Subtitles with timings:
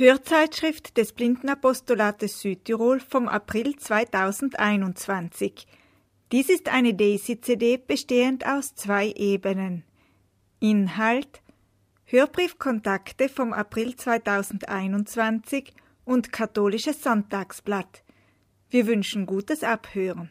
[0.00, 5.66] Hörzeitschrift des Blindenapostolates Südtirol vom April 2021.
[6.32, 9.84] Dies ist eine Daisy-CD bestehend aus zwei Ebenen.
[10.58, 11.42] Inhalt
[12.06, 15.74] Hörbriefkontakte vom April 2021
[16.06, 18.02] und Katholisches Sonntagsblatt.
[18.70, 20.30] Wir wünschen gutes Abhören.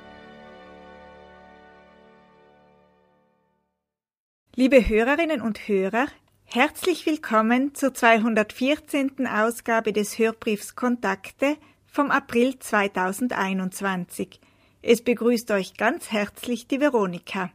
[4.53, 6.07] Liebe Hörerinnen und Hörer,
[6.43, 9.25] herzlich willkommen zur 214.
[9.25, 14.41] Ausgabe des Hörbriefs Kontakte vom April 2021.
[14.81, 17.49] Es begrüßt euch ganz herzlich die Veronika.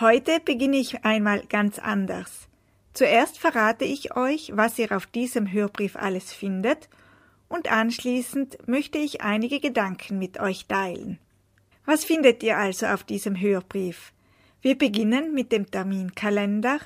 [0.00, 2.48] Heute beginne ich einmal ganz anders.
[2.94, 6.88] Zuerst verrate ich euch, was ihr auf diesem Hörbrief alles findet,
[7.48, 11.20] und anschließend möchte ich einige Gedanken mit euch teilen.
[11.84, 14.12] Was findet ihr also auf diesem Hörbrief?
[14.60, 16.80] Wir beginnen mit dem Terminkalender.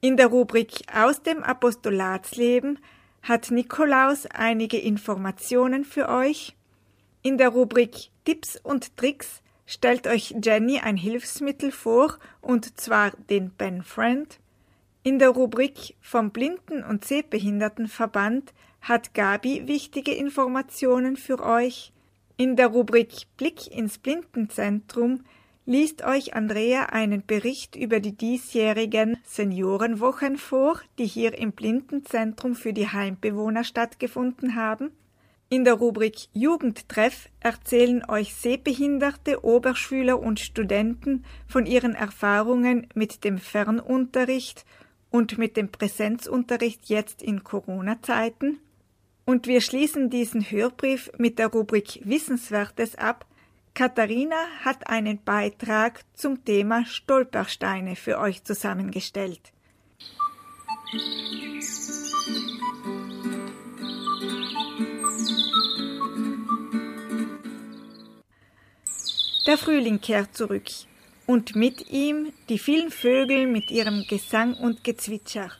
[0.00, 2.78] In der Rubrik Aus dem Apostolatsleben
[3.22, 6.56] hat Nikolaus einige Informationen für euch.
[7.20, 13.50] In der Rubrik Tipps und Tricks stellt euch Jenny ein Hilfsmittel vor, und zwar den
[13.50, 14.40] Ben Friend.
[15.02, 21.92] In der Rubrik vom Blinden- und Sehbehindertenverband hat Gabi wichtige Informationen für euch.
[22.38, 25.24] In der Rubrik Blick ins Blindenzentrum
[25.64, 32.72] liest euch Andrea einen Bericht über die diesjährigen Seniorenwochen vor, die hier im Blindenzentrum für
[32.72, 34.90] die Heimbewohner stattgefunden haben.
[35.48, 43.36] In der Rubrik Jugendtreff erzählen euch sehbehinderte Oberschüler und Studenten von ihren Erfahrungen mit dem
[43.36, 44.64] Fernunterricht
[45.10, 48.60] und mit dem Präsenzunterricht jetzt in Corona-Zeiten.
[49.26, 53.26] Und wir schließen diesen Hörbrief mit der Rubrik Wissenswertes ab,
[53.74, 59.40] Katharina hat einen Beitrag zum Thema Stolpersteine für euch zusammengestellt.
[69.46, 70.68] Der Frühling kehrt zurück
[71.26, 75.50] und mit ihm die vielen Vögel mit ihrem Gesang und Gezwitscher.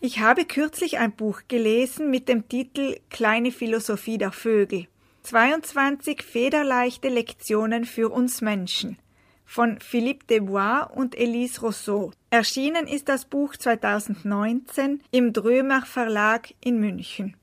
[0.00, 4.88] Ich habe kürzlich ein Buch gelesen mit dem Titel Kleine Philosophie der Vögel.
[5.22, 8.98] 22 federleichte Lektionen für uns Menschen
[9.44, 12.12] von Philippe Desbois und Elise Rousseau.
[12.28, 17.34] Erschienen ist das Buch 2019 im Drömer Verlag in München.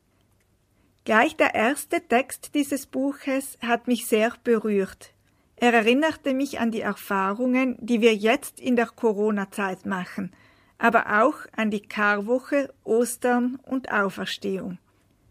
[1.03, 5.13] Gleich der erste Text dieses Buches hat mich sehr berührt.
[5.55, 10.31] Er erinnerte mich an die Erfahrungen, die wir jetzt in der Corona-Zeit machen,
[10.77, 14.77] aber auch an die Karwoche, Ostern und Auferstehung.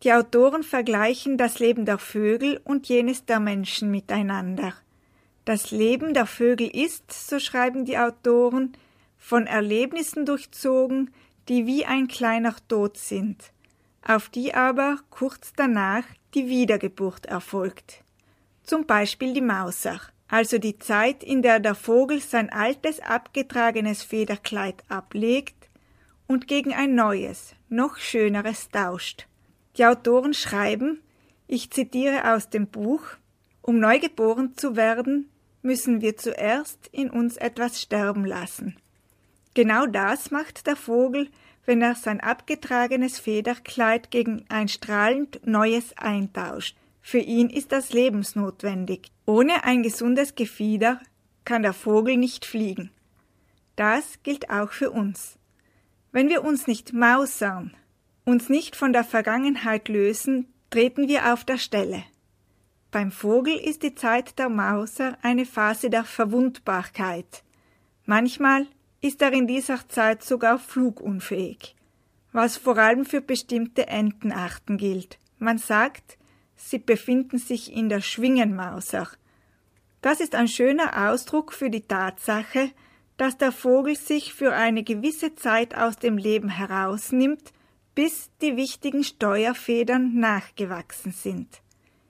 [0.04, 4.74] Die Autoren vergleichen das Leben der Vögel und jenes der Menschen miteinander.
[5.46, 8.76] Das Leben der Vögel ist, so schreiben die Autoren,
[9.16, 11.10] von Erlebnissen durchzogen,
[11.48, 13.50] die wie ein kleiner Tod sind,
[14.06, 16.04] auf die aber kurz danach
[16.34, 18.04] die Wiedergeburt erfolgt.
[18.62, 24.82] Zum Beispiel die Mauser, also die Zeit, in der der Vogel sein altes abgetragenes Federkleid
[24.90, 25.70] ablegt
[26.26, 29.26] und gegen ein neues, noch schöneres tauscht.
[29.76, 31.00] Die Autoren schreiben,
[31.46, 33.02] ich zitiere aus dem Buch,
[33.62, 35.30] um neu geboren zu werden,
[35.62, 38.76] müssen wir zuerst in uns etwas sterben lassen.
[39.54, 41.28] Genau das macht der Vogel,
[41.64, 46.76] wenn er sein abgetragenes Federkleid gegen ein strahlend neues eintauscht.
[47.00, 49.10] Für ihn ist das lebensnotwendig.
[49.26, 51.00] Ohne ein gesundes Gefieder
[51.44, 52.90] kann der Vogel nicht fliegen.
[53.76, 55.38] Das gilt auch für uns.
[56.12, 57.74] Wenn wir uns nicht mausern,
[58.24, 62.04] uns nicht von der Vergangenheit lösen, treten wir auf der Stelle.
[62.90, 67.42] Beim Vogel ist die Zeit der Mauser eine Phase der Verwundbarkeit.
[68.06, 68.66] Manchmal
[69.00, 71.74] ist er in dieser Zeit sogar flugunfähig,
[72.32, 75.18] was vor allem für bestimmte Entenarten gilt.
[75.38, 76.18] Man sagt,
[76.54, 79.08] sie befinden sich in der Schwingenmauser.
[80.00, 82.70] Das ist ein schöner Ausdruck für die Tatsache,
[83.16, 87.53] dass der Vogel sich für eine gewisse Zeit aus dem Leben herausnimmt,
[87.94, 91.48] bis die wichtigen Steuerfedern nachgewachsen sind.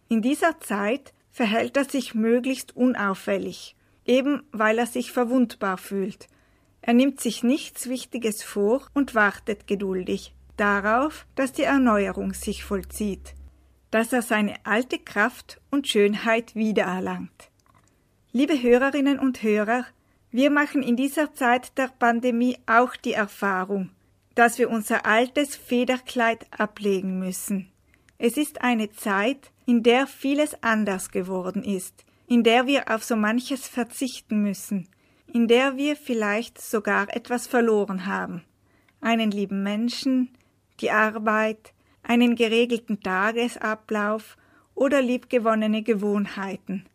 [0.08, 6.28] In dieser Zeit verhält er sich möglichst unauffällig, eben weil er sich verwundbar fühlt.
[6.80, 13.34] Er nimmt sich nichts Wichtiges vor und wartet geduldig darauf, dass die Erneuerung sich vollzieht,
[13.90, 17.50] dass er seine alte Kraft und Schönheit wiedererlangt.
[18.32, 19.86] Liebe Hörerinnen und Hörer,
[20.30, 23.90] wir machen in dieser Zeit der Pandemie auch die Erfahrung,
[24.34, 27.70] dass wir unser altes Federkleid ablegen müssen.
[28.18, 33.16] Es ist eine Zeit, in der vieles anders geworden ist, in der wir auf so
[33.16, 34.88] manches verzichten müssen,
[35.32, 38.44] in der wir vielleicht sogar etwas verloren haben.
[39.00, 40.30] Einen lieben Menschen,
[40.80, 41.72] die Arbeit,
[42.02, 44.36] einen geregelten Tagesablauf
[44.74, 46.86] oder liebgewonnene Gewohnheiten.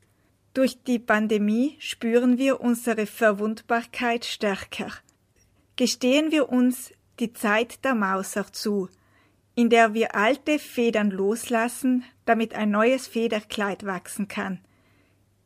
[0.54, 4.92] Durch die Pandemie spüren wir unsere Verwundbarkeit stärker.
[5.76, 8.90] Gestehen wir uns die Zeit der Mauser zu,
[9.56, 14.60] in der wir alte Federn loslassen, damit ein neues Federkleid wachsen kann.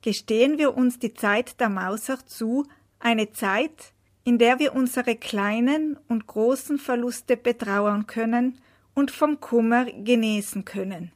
[0.01, 2.67] Gestehen wir uns die Zeit der Mauser zu,
[2.99, 3.93] eine Zeit,
[4.23, 8.59] in der wir unsere kleinen und großen Verluste betrauern können
[8.93, 11.11] und vom Kummer genesen können.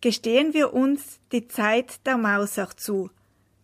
[0.00, 3.10] Gestehen wir uns die Zeit der Mauser zu,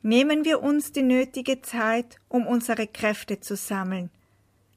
[0.03, 4.11] nehmen wir uns die nötige Zeit, um unsere Kräfte zu sammeln,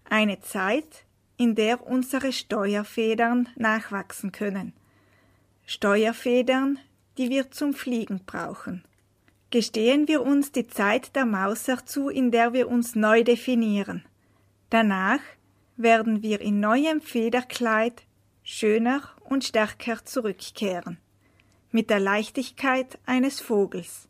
[0.08, 1.05] eine Zeit,
[1.38, 4.74] in der unsere Steuerfedern nachwachsen können.
[5.66, 6.80] Steuerfedern,
[7.18, 8.84] die wir zum Fliegen brauchen.
[9.52, 14.04] Gestehen wir uns die Zeit der Mauser zu, in der wir uns neu definieren.
[14.70, 15.22] Danach
[15.78, 18.04] werden wir in neuem Federkleid
[18.44, 20.98] schöner und stärker zurückkehren,
[21.72, 24.08] mit der Leichtigkeit eines Vogels.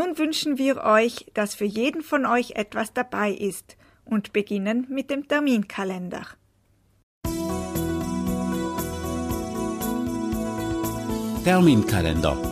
[0.00, 3.76] Nun wünschen wir euch, dass für jeden von euch etwas dabei ist
[4.06, 6.26] und beginnen mit dem Terminkalender.
[11.44, 12.49] Terminkalender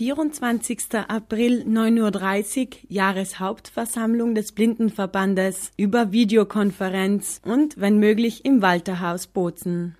[0.00, 0.94] 24.
[1.08, 9.98] April 9.30 Uhr Jahreshauptversammlung des Blindenverbandes über Videokonferenz und, wenn möglich, im Walterhaus Bozen.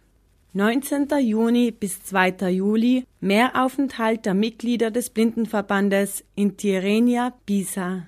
[0.54, 1.08] 19.
[1.20, 2.48] Juni bis 2.
[2.48, 8.06] Juli Mehraufenthalt der Mitglieder des Blindenverbandes in Tirrenia, Pisa.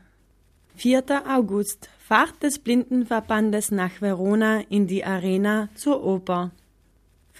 [0.76, 1.04] 4.
[1.28, 6.52] August Fahrt des Blindenverbandes nach Verona in die Arena zur Oper.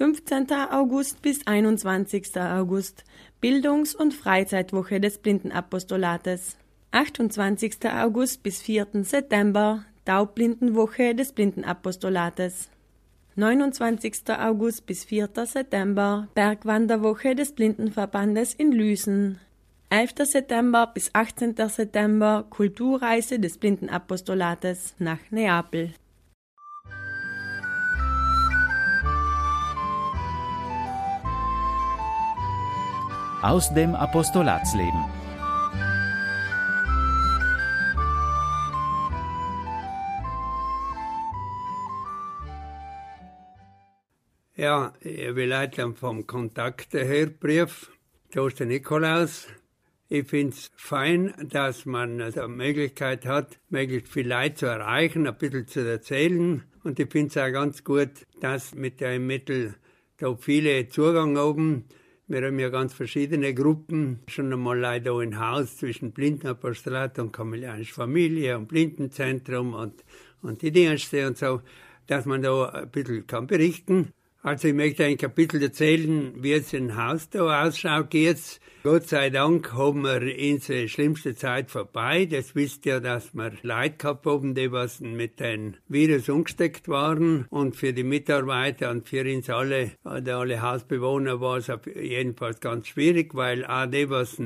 [0.03, 0.51] 15.
[0.73, 2.37] August bis 21.
[2.37, 3.05] August
[3.41, 6.57] Bildungs- und Freizeitwoche des Blindenapostolates.
[6.91, 7.77] 28.
[7.89, 9.05] August bis 4.
[9.05, 12.69] September Taubblindenwoche des Blindenapostolates.
[13.37, 14.25] 29.
[14.41, 15.29] August bis 4.
[15.47, 19.39] September Bergwanderwoche des Blindenverbandes in Lüsen.
[19.91, 20.15] 11.
[20.25, 21.55] September bis 18.
[21.69, 25.93] September Kulturreise des Blindenapostolates nach Neapel.
[33.43, 35.05] Aus dem Apostolatsleben.
[44.55, 47.91] Ja, ich will heute vom Kontakt her Brief.
[48.33, 49.49] Der Nikolaus.
[50.09, 55.37] Ich finde es fein, dass man die Möglichkeit hat, möglichst viel Leute zu erreichen, ein
[55.37, 56.63] bisschen zu erzählen.
[56.85, 59.75] Und ich finde es auch ganz gut, dass mit dem Mittel
[60.19, 61.87] da viele Zugang haben
[62.33, 67.93] wir haben ja ganz verschiedene Gruppen, schon einmal leider in Haus zwischen Blindenapostolat und Kamelianische
[67.93, 70.03] Familie und Blindenzentrum und,
[70.41, 71.61] und die Dienste und so,
[72.07, 76.73] dass man da ein bisschen kann berichten Also ich möchte ein Kapitel erzählen, wie es
[76.73, 78.61] in Haus da ausschaut jetzt.
[78.83, 80.21] Gott sei Dank haben wir
[80.53, 82.27] unsere schlimmste Zeit vorbei.
[82.27, 87.47] Das wisst ihr, dass wir Leute gehabt haben, die was mit dem Virus umgesteckt waren.
[87.51, 93.37] Und für die Mitarbeiter und für uns alle, alle Hausbewohner war es jedenfalls ganz schwierig,
[93.37, 94.43] weil auch die, was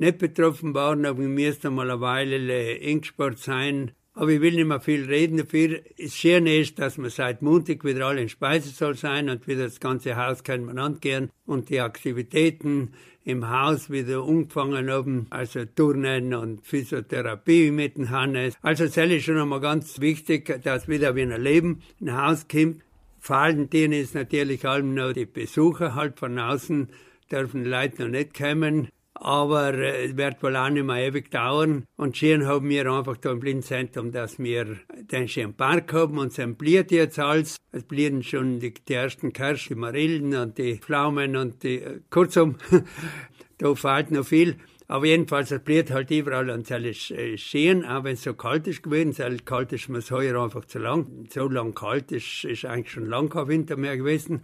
[0.00, 3.90] nicht betroffen waren, aber wir müssen mal eine Weile eingesperrt sein
[4.20, 5.80] aber ich will nicht mehr viel reden dafür.
[5.98, 9.80] Das Schöne ist, dass wir seit Montag wieder alle in Speisesaal sein und wieder das
[9.80, 12.92] ganze Haus kann man angehen und die Aktivitäten
[13.24, 18.56] im Haus wieder umgefangen haben, also Turnen und Physiotherapie mit dem Hannes.
[18.60, 22.82] Also das ist schon einmal ganz wichtig, dass wieder wie ein Leben ein Haus kommt.
[23.26, 26.90] Valentin ist natürlich allem noch die Besucher halt von außen,
[27.32, 28.88] dürfen Leute noch nicht kommen
[29.20, 31.84] aber äh, es wird wohl auch nicht mehr ewig dauern.
[31.96, 34.78] Und schön haben wir einfach da im Blindzentrum, dass wir
[35.10, 37.56] den schönen Park haben und es bliert jetzt alles.
[37.70, 42.00] Es blieben schon die, die ersten Kirschen, die Marillen und die Pflaumen und die, äh,
[42.08, 42.56] kurzum,
[43.58, 44.56] da fehlt noch viel.
[44.88, 48.32] Aber jedenfalls, es bliert halt überall und es ist äh, schön, auch wenn es so
[48.34, 49.14] kalt ist gewesen.
[49.16, 51.28] Es kalt ist mir das heuer einfach zu lang.
[51.30, 54.42] So lang kalt ist, ist eigentlich schon lang kein Winter mehr gewesen.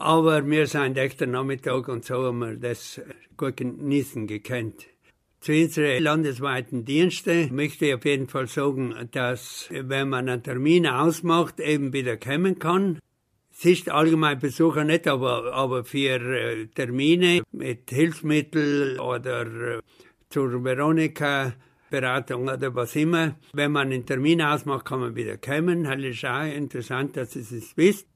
[0.00, 3.00] Aber wir sind echt am Nachmittag und so haben wir das
[3.36, 4.86] gut genießen gekannt.
[5.40, 10.86] Zu unseren landesweiten Diensten möchte ich auf jeden Fall sagen, dass wenn man einen Termin
[10.86, 13.00] ausmacht, eben wieder kommen kann.
[13.50, 19.80] Es ist allgemein Besucher nicht, aber, aber für äh, Termine mit Hilfsmitteln oder äh,
[20.30, 21.54] zur Veronika
[21.90, 23.34] Beratung oder was immer.
[23.52, 25.84] Wenn man einen Termin ausmacht, kann man wieder kommen.
[25.84, 28.06] Das ist auch interessant, dass ihr es wisst.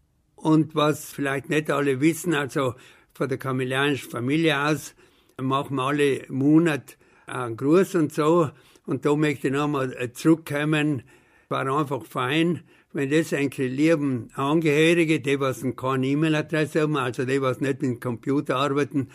[0.42, 2.74] Und was vielleicht nicht alle wissen, also
[3.14, 4.92] von der kamelianischen Familie aus
[5.40, 6.96] machen wir alle Monate
[7.26, 8.50] einen Gruß und so.
[8.84, 11.04] Und da möchte ich nochmal zurückkommen.
[11.48, 17.40] War einfach fein, wenn das eigentlich lieben Angehörige, die was keine E-Mail-Adresse haben, also die
[17.40, 19.10] was nicht mit dem Computer arbeiten,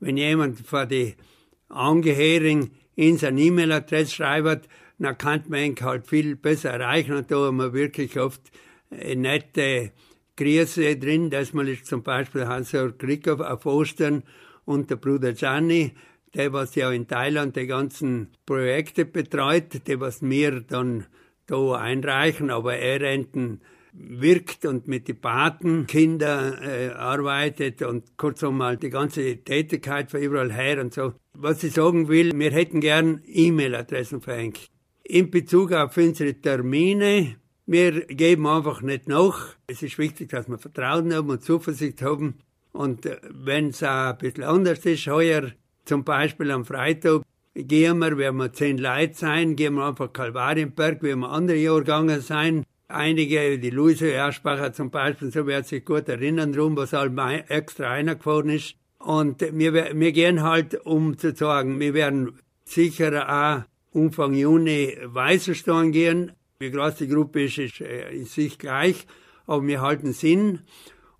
[0.00, 1.14] wenn jemand von den
[1.68, 7.36] Angehörigen in seine E-Mail-Adresse schreibt, dann kann man ihn halt viel besser erreichen und da
[7.36, 8.42] haben wir wirklich oft
[8.90, 9.92] nette
[10.36, 14.24] Grüße drin, dass man ist zum Beispiel Hans-Jörg Krieghoff auf Ostern
[14.64, 15.92] und der Bruder Gianni,
[16.34, 21.06] der was ja in Thailand die ganzen Projekte betreut, die was mir dann
[21.46, 23.60] da einreichen, aber er enten
[23.92, 30.52] wirkt und mit den Patenkinder äh, arbeitet und kurzum mal die ganze Tätigkeit von überall
[30.52, 31.12] her und so.
[31.34, 34.68] Was ich sagen will, wir hätten gern E-Mail-Adressen verhängt.
[35.04, 39.54] In Bezug auf unsere Termine wir geben einfach nicht nach.
[39.66, 42.34] Es ist wichtig, dass wir Vertrauen haben und Zuversicht haben.
[42.72, 45.52] Und äh, wenn es auch ein bisschen anders ist, heuer
[45.84, 47.22] zum Beispiel am Freitag
[47.54, 51.80] gehen wir, werden wir zehn Leute sein, gehen wir einfach Kalvarienberg, wie wir andere Jahre
[51.80, 52.64] gegangen sein.
[52.88, 57.12] Einige, die Luise Erspacher zum Beispiel, so wird sich gut erinnern drum, was halt
[57.48, 58.74] extra einer gefahren ist.
[58.98, 65.92] Und wir, wir gehen halt, um zu sagen, wir werden sicher auch Anfang Juni Weißenstein
[65.92, 69.06] gehen, die Gruppe ist, ist äh, in sich gleich,
[69.46, 70.60] aber wir halten Sinn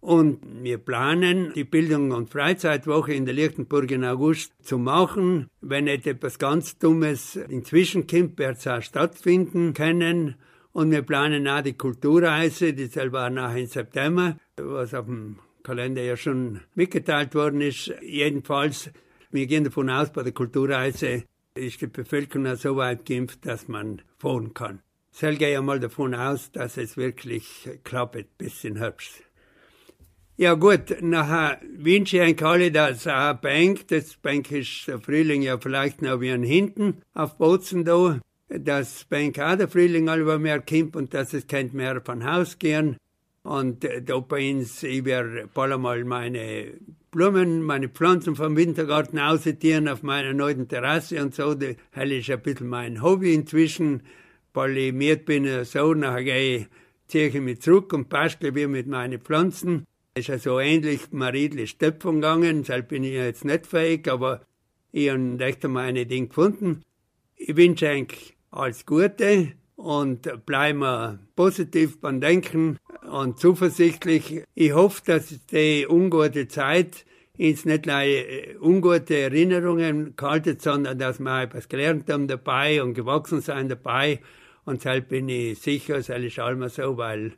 [0.04, 5.48] und wir planen, die Bildung- und Freizeitwoche in der Lichtenburg in August zu machen.
[5.62, 10.34] Wenn nicht etwas ganz Dummes inzwischen kommt, wird es auch stattfinden können.
[10.72, 16.02] Und wir planen auch die Kulturreise, die selber nachher im September, was auf dem Kalender
[16.02, 17.90] ja schon mitgeteilt worden ist.
[18.02, 18.90] Jedenfalls,
[19.30, 21.24] wir gehen davon aus, bei der Kulturreise
[21.54, 24.80] ist die Bevölkerung so weit geimpft, dass man fahren kann.
[25.21, 29.23] Ich gehe ja mal davon aus, dass es wirklich klappt bis in Herbst.
[30.37, 35.42] Ja gut, nachher wünsche ich euch alle, dass auch Bank, das Bank ist der Frühling
[35.42, 38.18] ja vielleicht noch wie ein Hinten auf Bozen da,
[38.49, 42.59] dass Bank auch der Frühling alle mehr kommt und dass es kennt mehr von Haus
[42.59, 42.97] gehen.
[43.44, 46.73] Und äh, da bei uns, ich werde bald mal meine
[47.12, 51.54] Blumen, meine Pflanzen vom Wintergarten aussortieren auf meiner neuen Terrasse und so.
[51.54, 54.02] Das ist ein bisschen mein Hobby inzwischen
[54.54, 56.66] polymiert bin, so, nachher gehe ich,
[57.08, 59.84] ziehe ich mich zurück und bastle wie mit meinen Pflanzen.
[60.14, 64.46] Ist ja so ähnlich Maridli Stöpfung gegangen, deshalb bin ich jetzt nicht fähig, aber
[64.92, 66.82] ich habe echt meine Dinge gefunden.
[67.34, 72.78] Ich wünsche eigentlich alles Gute und bleiben positiv beim Denken
[73.11, 74.44] und zuversichtlich.
[74.54, 77.04] Ich hoffe, dass die ungute Zeit
[77.37, 82.94] uns nicht nur äh, ungute Erinnerungen kaltet, sondern dass wir etwas gelernt haben dabei und
[82.94, 84.20] gewachsen sein dabei
[84.64, 87.33] und deshalb bin ich sicher, soll ich mal so, weil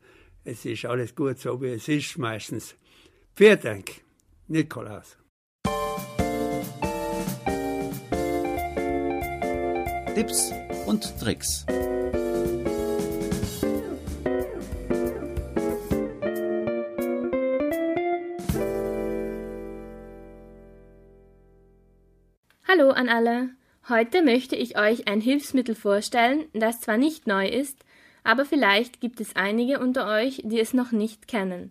[0.44, 2.76] es ist alles gut so, wie es ist meistens.
[3.34, 3.90] Vielen Dank,
[4.46, 5.18] Nikolaus.
[10.14, 10.52] Tipps
[10.86, 11.66] und Tricks.
[22.68, 23.55] Hallo an alle.
[23.88, 27.84] Heute möchte ich euch ein Hilfsmittel vorstellen, das zwar nicht neu ist,
[28.24, 31.70] aber vielleicht gibt es einige unter euch, die es noch nicht kennen.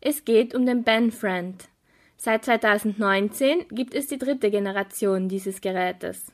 [0.00, 1.68] Es geht um den BenFriend.
[2.16, 6.32] Seit 2019 gibt es die dritte Generation dieses Gerätes.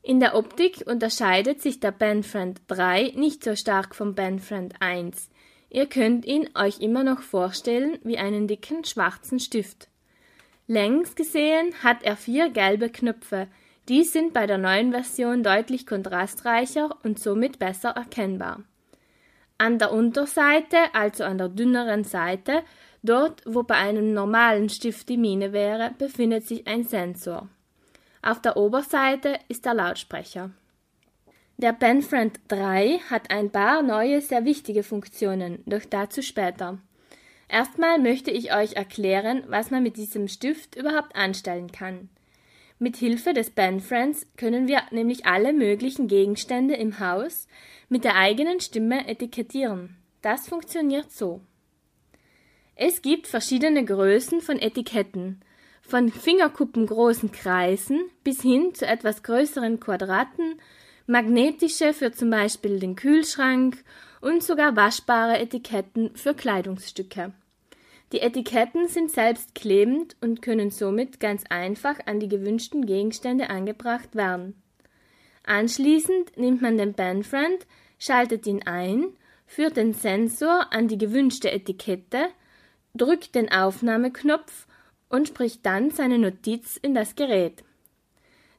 [0.00, 5.28] In der Optik unterscheidet sich der BenFriend 3 nicht so stark vom BenFriend 1.
[5.70, 9.88] Ihr könnt ihn euch immer noch vorstellen wie einen dicken schwarzen Stift.
[10.68, 13.48] Längs gesehen hat er vier gelbe Knöpfe.
[13.92, 18.62] Die sind bei der neuen Version deutlich kontrastreicher und somit besser erkennbar.
[19.58, 22.62] An der Unterseite, also an der dünneren Seite,
[23.02, 27.50] dort wo bei einem normalen Stift die Mine wäre, befindet sich ein Sensor.
[28.22, 30.52] Auf der Oberseite ist der Lautsprecher.
[31.58, 36.78] Der Benfriend 3 hat ein paar neue, sehr wichtige Funktionen, doch dazu später.
[37.46, 42.08] Erstmal möchte ich euch erklären, was man mit diesem Stift überhaupt anstellen kann.
[42.82, 47.46] Mit Hilfe des Benfriends können wir nämlich alle möglichen Gegenstände im Haus
[47.88, 49.98] mit der eigenen Stimme etikettieren.
[50.20, 51.42] Das funktioniert so.
[52.74, 55.42] Es gibt verschiedene Größen von Etiketten,
[55.80, 60.60] von fingerkuppengroßen Kreisen bis hin zu etwas größeren Quadraten,
[61.06, 63.84] magnetische für zum Beispiel den Kühlschrank
[64.20, 67.32] und sogar waschbare Etiketten für Kleidungsstücke.
[68.12, 74.62] Die Etiketten sind selbstklebend und können somit ganz einfach an die gewünschten Gegenstände angebracht werden.
[75.44, 77.66] Anschließend nimmt man den Bandfriend,
[77.98, 79.16] schaltet ihn ein,
[79.46, 82.28] führt den Sensor an die gewünschte Etikette,
[82.94, 84.66] drückt den Aufnahmeknopf
[85.08, 87.64] und spricht dann seine Notiz in das Gerät.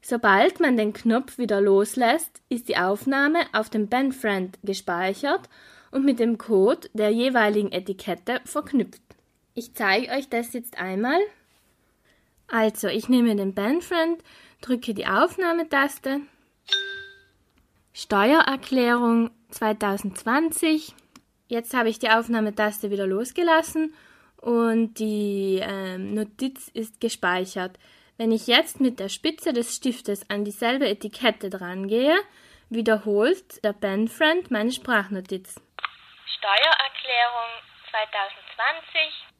[0.02, 5.48] Sobald man den Knopf wieder loslässt, ist die Aufnahme auf dem Bandfriend gespeichert
[5.92, 9.03] und mit dem Code der jeweiligen Etikette verknüpft.
[9.56, 11.20] Ich zeige euch das jetzt einmal.
[12.48, 14.20] Also, ich nehme den Bandfriend,
[14.60, 16.22] drücke die Aufnahmetaste.
[17.92, 20.92] Steuererklärung 2020.
[21.46, 23.94] Jetzt habe ich die Aufnahmetaste wieder losgelassen
[24.38, 27.78] und die ähm, Notiz ist gespeichert.
[28.16, 32.16] Wenn ich jetzt mit der Spitze des Stiftes an dieselbe Etikette drangehe,
[32.70, 35.54] wiederholt der Bandfriend meine Sprachnotiz.
[36.26, 37.50] Steuererklärung
[37.90, 39.33] 2020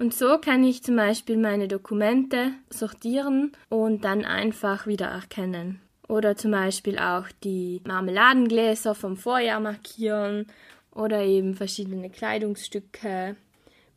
[0.00, 5.78] und so kann ich zum Beispiel meine Dokumente sortieren und dann einfach wiedererkennen.
[6.08, 10.46] Oder zum Beispiel auch die Marmeladengläser vom Vorjahr markieren
[10.90, 13.36] oder eben verschiedene Kleidungsstücke,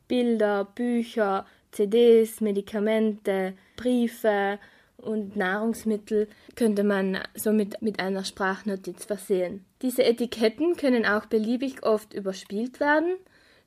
[0.06, 4.58] Bilder, Bücher, CDs, Medikamente, Briefe
[4.98, 9.64] und Nahrungsmittel könnte man somit mit einer Sprachnotiz versehen.
[9.80, 13.16] Diese Etiketten können auch beliebig oft überspielt werden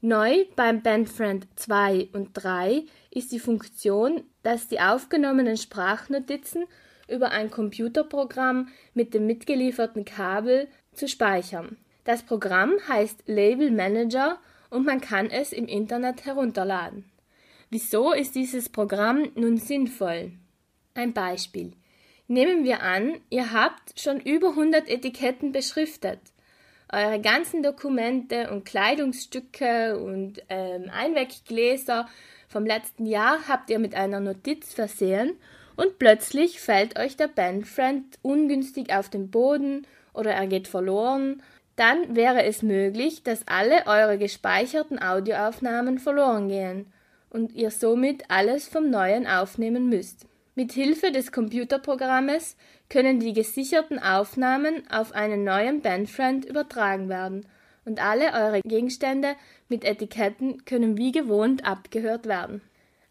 [0.01, 6.65] Neu beim Bandfriend 2 und 3 ist die Funktion, dass die aufgenommenen Sprachnotizen
[7.07, 11.77] über ein Computerprogramm mit dem mitgelieferten Kabel zu speichern.
[12.03, 14.38] Das Programm heißt Label Manager
[14.69, 17.05] und man kann es im Internet herunterladen.
[17.71, 20.31] Wieso ist dieses Programm nun sinnvoll?
[20.93, 21.73] Ein Beispiel.
[22.27, 26.19] Nehmen wir an, ihr habt schon über 100 Etiketten beschriftet
[26.91, 32.08] eure ganzen Dokumente und Kleidungsstücke und ähm, Einweggläser
[32.47, 35.34] vom letzten Jahr habt ihr mit einer Notiz versehen
[35.76, 41.43] und plötzlich fällt euch der Bandfriend ungünstig auf den Boden oder er geht verloren,
[41.76, 46.91] dann wäre es möglich, dass alle eure gespeicherten Audioaufnahmen verloren gehen
[47.30, 50.26] und ihr somit alles vom Neuen aufnehmen müsst.
[50.56, 52.58] Mit Hilfe des Computerprogrammes
[52.89, 57.45] können die gesicherten Aufnahmen auf einen neuen Bandfriend übertragen werden
[57.86, 59.36] und alle eure Gegenstände
[59.69, 62.62] mit Etiketten können wie gewohnt abgehört werden.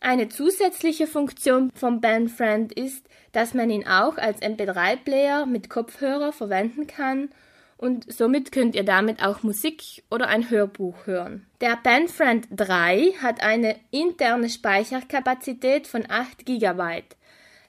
[0.01, 6.87] Eine zusätzliche Funktion vom Bandfriend ist, dass man ihn auch als MP3-Player mit Kopfhörer verwenden
[6.87, 7.31] kann
[7.79, 11.47] und somit könnt ihr damit auch Musik oder ein Hörbuch hören.
[11.61, 17.03] Der Bandfriend 3 hat eine interne Speicherkapazität von 8 GB.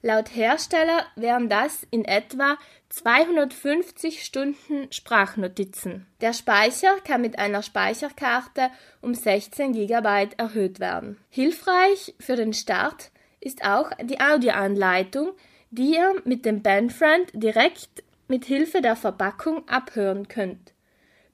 [0.08, 6.08] Laut Hersteller wären das in etwa 250 Stunden Sprachnotizen.
[6.22, 8.70] Der Speicher kann mit einer Speicherkarte
[9.02, 11.18] um 16 GB erhöht werden.
[11.30, 15.32] Hilfreich für den Start ist auch die Audioanleitung,
[15.72, 20.72] die ihr mit dem Bandfriend direkt mit Hilfe der Verpackung abhören könnt.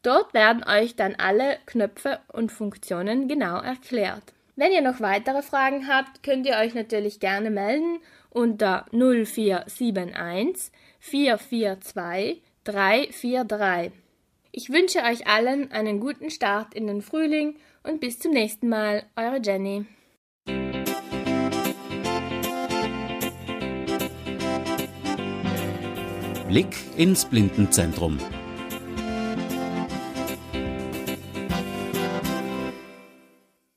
[0.01, 4.33] Dort werden euch dann alle Knöpfe und Funktionen genau erklärt.
[4.55, 7.99] Wenn ihr noch weitere Fragen habt, könnt ihr euch natürlich gerne melden
[8.33, 13.91] unter 0471 442 343.
[14.51, 19.03] Ich wünsche euch allen einen guten Start in den Frühling und bis zum nächsten Mal,
[19.15, 19.85] eure Jenny.
[26.47, 28.19] Blick ins Blindenzentrum.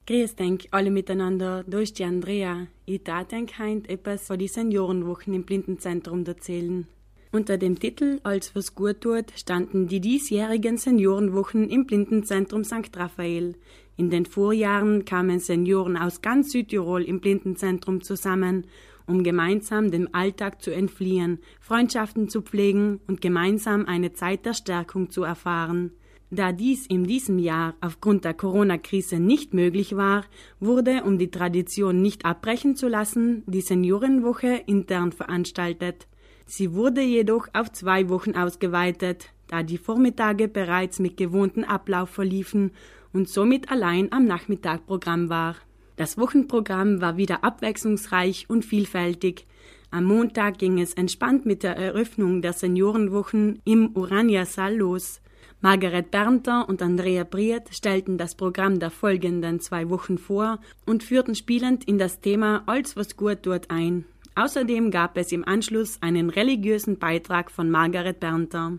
[0.07, 2.69] Grüß denk alle miteinander, ist die Andrea.
[2.85, 6.87] Ich darf denk heint etwas von die Seniorenwochen im Blindenzentrum erzählen.
[7.33, 12.97] Unter dem Titel Als was gut tut standen die diesjährigen Seniorenwochen im Blindenzentrum St.
[12.97, 13.57] Raphael.
[13.97, 18.69] In den Vorjahren kamen Senioren aus ganz Südtirol im Blindenzentrum zusammen,
[19.09, 25.11] um gemeinsam dem Alltag zu entfliehen, Freundschaften zu pflegen und gemeinsam eine Zeit der Stärkung
[25.11, 25.91] zu erfahren.
[26.31, 30.25] Da dies in diesem Jahr aufgrund der Corona-Krise nicht möglich war,
[30.59, 36.09] wurde, um die Tradition nicht abbrechen zu lassen, die Seniorenwoche intern veranstaltet.
[36.45, 42.73] Sie wurde jedoch auf zwei Wochen ausgeweitet, da die Vormittage bereits mit gewohnten Ablauf verliefen
[43.13, 45.55] und somit allein am Nachmittag Programm war.
[45.95, 49.47] Das Wochenprogramm war wieder abwechslungsreich und vielfältig.
[49.91, 55.21] Am Montag ging es entspannt mit der Eröffnung der Seniorenwochen im Urania-Saal los.
[55.63, 61.35] Margaret Bernter und Andrea Briet stellten das Programm der folgenden zwei Wochen vor und führten
[61.35, 64.05] spielend in das Thema Alles was gut tut ein.
[64.35, 68.79] Außerdem gab es im Anschluss einen religiösen Beitrag von Margaret Bernter.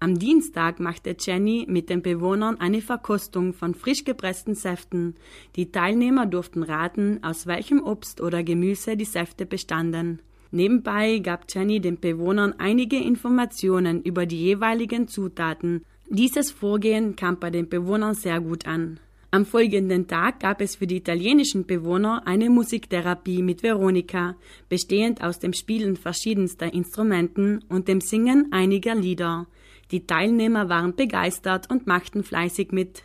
[0.00, 5.14] Am Dienstag machte Jenny mit den Bewohnern eine Verkostung von frisch gepressten Säften.
[5.56, 10.22] Die Teilnehmer durften raten, aus welchem Obst oder Gemüse die Säfte bestanden.
[10.50, 17.50] Nebenbei gab Jenny den Bewohnern einige Informationen über die jeweiligen Zutaten, dieses Vorgehen kam bei
[17.50, 18.98] den Bewohnern sehr gut an.
[19.30, 24.36] Am folgenden Tag gab es für die italienischen Bewohner eine Musiktherapie mit Veronika,
[24.70, 29.46] bestehend aus dem Spielen verschiedenster Instrumenten und dem Singen einiger Lieder.
[29.90, 33.02] Die Teilnehmer waren begeistert und machten fleißig mit.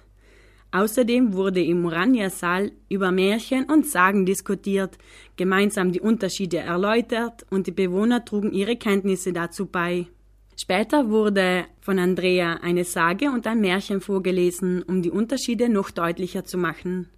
[0.71, 4.97] Außerdem wurde im Murania-Saal über Märchen und Sagen diskutiert,
[5.35, 10.07] gemeinsam die Unterschiede erläutert und die Bewohner trugen ihre Kenntnisse dazu bei.
[10.55, 16.45] Später wurde von Andrea eine Sage und ein Märchen vorgelesen, um die Unterschiede noch deutlicher
[16.45, 17.09] zu machen.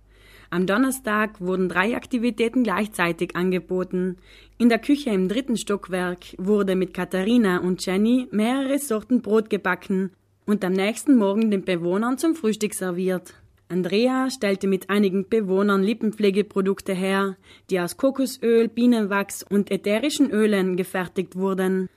[0.50, 4.18] Am Donnerstag wurden drei Aktivitäten gleichzeitig angeboten.
[4.58, 10.12] In der Küche im dritten Stockwerk wurde mit Katharina und Jenny mehrere Sorten Brot gebacken
[10.46, 13.34] und am nächsten Morgen den Bewohnern zum Frühstück serviert.
[13.68, 17.36] Andrea stellte mit einigen Bewohnern Lippenpflegeprodukte her,
[17.72, 21.90] die aus Kokosöl, Bienenwachs und ätherischen Ölen gefertigt wurden.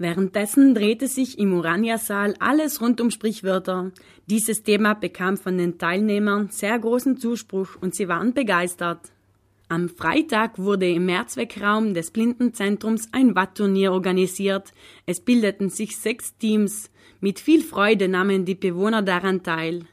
[0.00, 3.92] Währenddessen drehte sich im Urania-Saal alles rund um Sprichwörter.
[4.30, 9.12] Dieses Thema bekam von den Teilnehmern sehr großen Zuspruch und sie waren begeistert.
[9.68, 14.72] Am Freitag wurde im Mehrzweckraum des Blindenzentrums ein Wattturnier organisiert.
[15.04, 16.90] Es bildeten sich sechs Teams.
[17.20, 19.84] Mit viel Freude nahmen die Bewohner daran teil.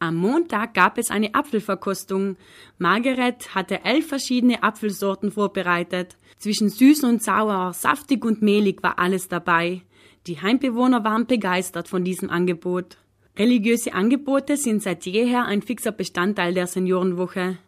[0.00, 2.36] Am Montag gab es eine Apfelverkostung.
[2.78, 6.16] Margaret hatte elf verschiedene Apfelsorten vorbereitet.
[6.38, 9.82] Zwischen süß und sauer, saftig und mehlig war alles dabei.
[10.26, 12.98] Die Heimbewohner waren begeistert von diesem Angebot.
[13.36, 17.58] Religiöse Angebote sind seit jeher ein fixer Bestandteil der Seniorenwoche.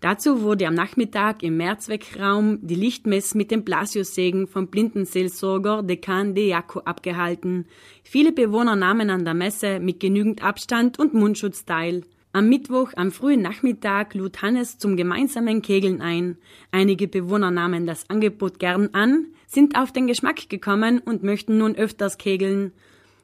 [0.00, 6.48] Dazu wurde am Nachmittag im Mehrzweckraum die Lichtmess mit dem Blasiussegen vom Blindenseelsorger Dekan de
[6.48, 7.66] Jaco abgehalten.
[8.02, 12.02] Viele Bewohner nahmen an der Messe mit genügend Abstand und Mundschutz teil.
[12.34, 16.36] Am Mittwoch am frühen Nachmittag lud Hannes zum gemeinsamen Kegeln ein.
[16.72, 21.76] Einige Bewohner nahmen das Angebot gern an, sind auf den Geschmack gekommen und möchten nun
[21.76, 22.72] öfters kegeln.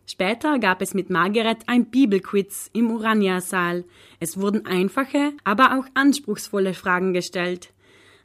[0.07, 3.83] Später gab es mit Margaret ein Bibelquiz im Urania-Saal.
[4.20, 7.73] Es wurden einfache, aber auch anspruchsvolle Fragen gestellt.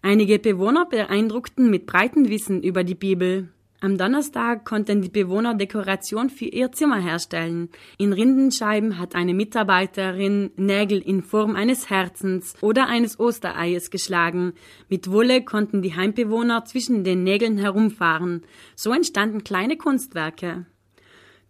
[0.03, 3.49] Einige Bewohner beeindruckten mit breitem Wissen über die Bibel.
[3.85, 7.69] Am Donnerstag konnten die Bewohner Dekoration für ihr Zimmer herstellen.
[7.99, 14.53] In Rindenscheiben hat eine Mitarbeiterin Nägel in Form eines Herzens oder eines Ostereies geschlagen.
[14.89, 18.41] Mit Wolle konnten die Heimbewohner zwischen den Nägeln herumfahren.
[18.75, 20.65] So entstanden kleine Kunstwerke.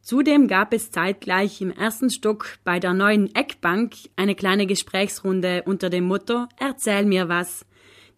[0.02, 5.90] Zudem gab es zeitgleich im ersten Stock bei der neuen Eckbank eine kleine Gesprächsrunde unter
[5.90, 7.66] dem Motto Erzähl mir was.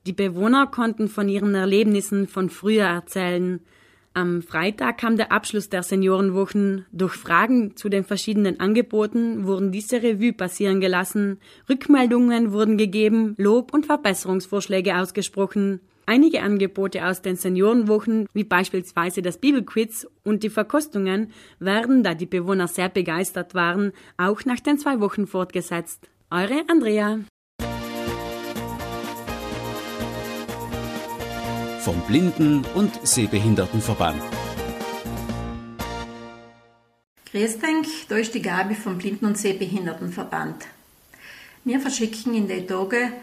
[0.07, 3.59] Die Bewohner konnten von ihren Erlebnissen von früher erzählen.
[4.17, 6.87] Am Freitag kam der Abschluss der Seniorenwochen.
[6.91, 13.75] Durch Fragen zu den verschiedenen Angeboten wurden diese Revue passieren gelassen, Rückmeldungen wurden gegeben, Lob
[13.75, 15.81] und Verbesserungsvorschläge ausgesprochen.
[16.07, 22.25] Einige Angebote aus den Seniorenwochen, wie beispielsweise das Bibelquiz und die Verkostungen, werden, da die
[22.25, 26.09] Bewohner sehr begeistert waren, auch nach den zwei Wochen fortgesetzt.
[26.31, 27.19] Eure Andrea.
[31.87, 34.21] Vom Blinden- und Sehbehindertenverband.
[37.31, 40.65] Grüß denk, da ist die Gabi vom Blinden- und Sehbehindertenverband.
[41.63, 43.13] Wir verschicken in den Tagen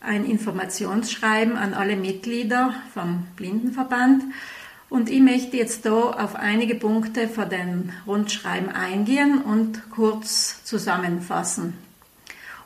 [0.00, 4.24] ein Informationsschreiben an alle Mitglieder vom Blindenverband
[4.88, 11.74] Und ich möchte jetzt da auf einige Punkte von den Rundschreiben eingehen und kurz zusammenfassen.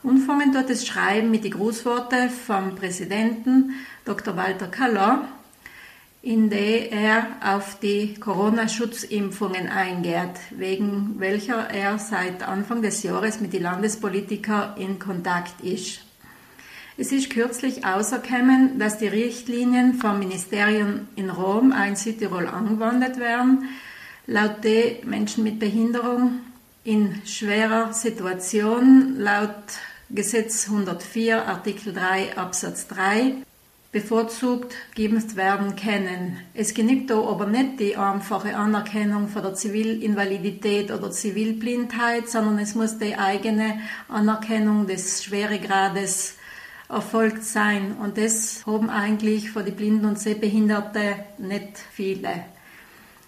[0.04, 4.36] Umfangen dort das Schreiben mit den Grußworten vom Präsidenten Dr.
[4.36, 5.26] Walter Kallor,
[6.22, 13.52] in der er auf die Corona-Schutzimpfungen eingeht, wegen welcher er seit Anfang des Jahres mit
[13.52, 16.00] den Landespolitikern in Kontakt ist.
[16.96, 23.68] Es ist kürzlich außergekommen, dass die Richtlinien vom Ministerium in Rom ein Südtirol angewandt werden,
[24.26, 26.40] laut der Menschen mit Behinderung
[26.82, 29.54] in schwerer Situation laut
[30.10, 33.44] Gesetz 104 Artikel 3 Absatz 3
[33.90, 36.38] bevorzugt geimpft werden können.
[36.52, 42.74] Es genügt da aber nicht die einfache Anerkennung von der Zivilinvalidität oder Zivilblindheit, sondern es
[42.74, 46.34] muss die eigene Anerkennung des Schweregrades
[46.88, 47.96] erfolgt sein.
[48.00, 52.44] Und das haben eigentlich für die Blinden und Sehbehinderte nicht viele.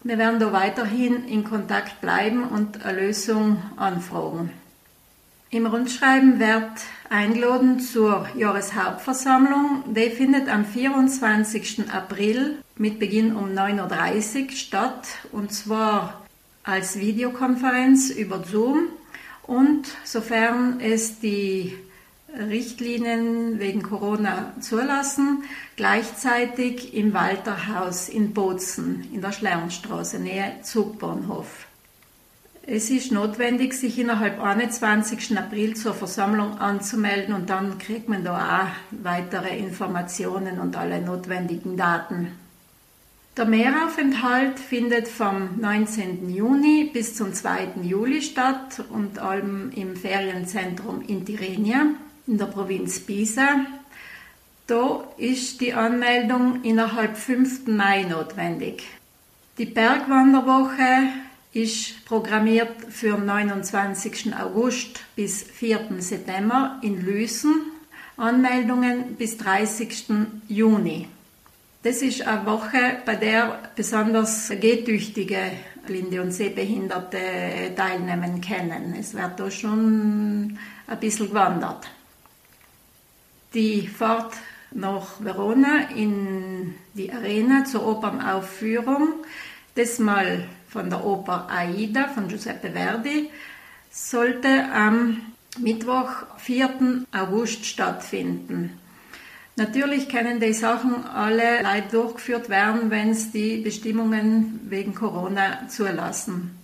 [0.02, 4.50] Wir werden da weiterhin in Kontakt bleiben und eine Lösung anfragen.
[5.50, 6.70] Im Rundschreiben wird
[7.10, 9.82] eingeladen zur Jahreshauptversammlung.
[9.94, 11.90] Die findet am 24.
[11.92, 16.22] April mit Beginn um 9.30 Uhr statt und zwar
[16.62, 18.88] als Videokonferenz über Zoom
[19.42, 21.76] und sofern es die
[22.38, 25.42] Richtlinien wegen Corona zulassen,
[25.74, 31.66] gleichzeitig im Walterhaus in Bozen in der Schlernstraße, nähe Zugbahnhof.
[32.72, 35.36] Es ist notwendig, sich innerhalb 21.
[35.36, 41.76] April zur Versammlung anzumelden und dann kriegt man da auch weitere Informationen und alle notwendigen
[41.76, 42.28] Daten.
[43.36, 46.32] Der Mehraufenthalt findet vom 19.
[46.32, 47.82] Juni bis zum 2.
[47.82, 51.86] Juli statt und allem im Ferienzentrum Intirenia
[52.28, 53.66] in der Provinz Pisa.
[54.68, 57.66] Da ist die Anmeldung innerhalb 5.
[57.66, 58.84] Mai notwendig.
[59.58, 61.08] Die Bergwanderwoche
[61.52, 64.34] ist programmiert für 29.
[64.36, 65.88] August bis 4.
[65.98, 67.72] September in Lüsen.
[68.16, 70.04] Anmeldungen bis 30.
[70.48, 71.08] Juni.
[71.82, 75.52] Das ist eine Woche, bei der besonders gehtüchtige
[75.86, 77.18] Blinde und Sehbehinderte
[77.74, 78.94] teilnehmen können.
[78.98, 81.88] Es wird da schon ein bisschen gewandert
[83.54, 84.34] die Fahrt
[84.70, 89.14] nach Verona in die Arena zur Opernaufführung,
[89.74, 93.30] das mal von der Oper Aida von Giuseppe Verdi,
[93.90, 95.20] sollte am
[95.58, 97.06] Mittwoch, 4.
[97.12, 98.78] August stattfinden.
[99.56, 106.56] Natürlich können die Sachen alle leid durchgeführt werden, wenn es die Bestimmungen wegen Corona zulassen.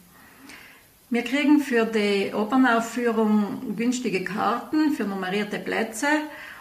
[1.11, 6.07] Wir kriegen für die Opernaufführung günstige Karten für nummerierte Plätze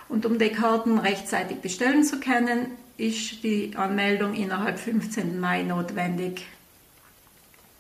[0.10, 5.40] und um die Karten rechtzeitig bestellen zu können, ist die Anmeldung innerhalb 15.
[5.40, 6.46] Mai notwendig.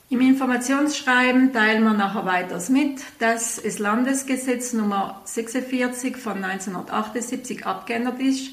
[0.08, 8.20] Im Informationsschreiben teilen wir nachher weiters mit, dass das Landesgesetz Nummer 46 von 1978 abgeändert
[8.22, 8.52] ist.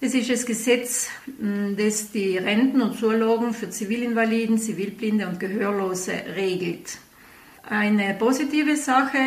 [0.00, 6.12] Das ist das Gesetz, hm, das die Renten und Zulagen für Zivilinvaliden, Zivilblinde und Gehörlose
[6.34, 6.98] regelt.
[7.62, 9.18] Eine positive Sache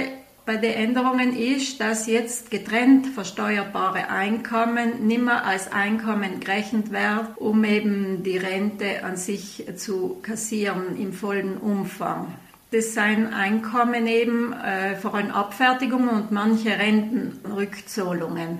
[0.47, 7.65] bei den Änderungen ist, dass jetzt getrennt versteuerbare Einkommen nimmer als Einkommen gerechnet werden, um
[7.65, 12.33] eben die Rente an sich zu kassieren im vollen Umfang.
[12.71, 18.59] Das sind Einkommen eben äh, allem Abfertigungen und manche Rentenrückzahlungen.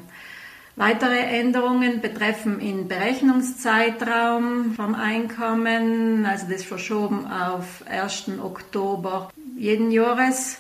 [0.75, 8.39] Weitere Änderungen betreffen den Berechnungszeitraum vom Einkommen, also das verschoben auf 1.
[8.43, 10.59] Oktober jeden Jahres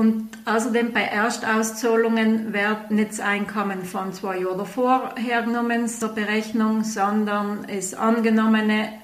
[0.00, 6.84] und außerdem bei Erstauszahlungen wird nicht das Einkommen von zwei Jahren davor hergenommen zur Berechnung,
[6.84, 8.94] sondern das angenommene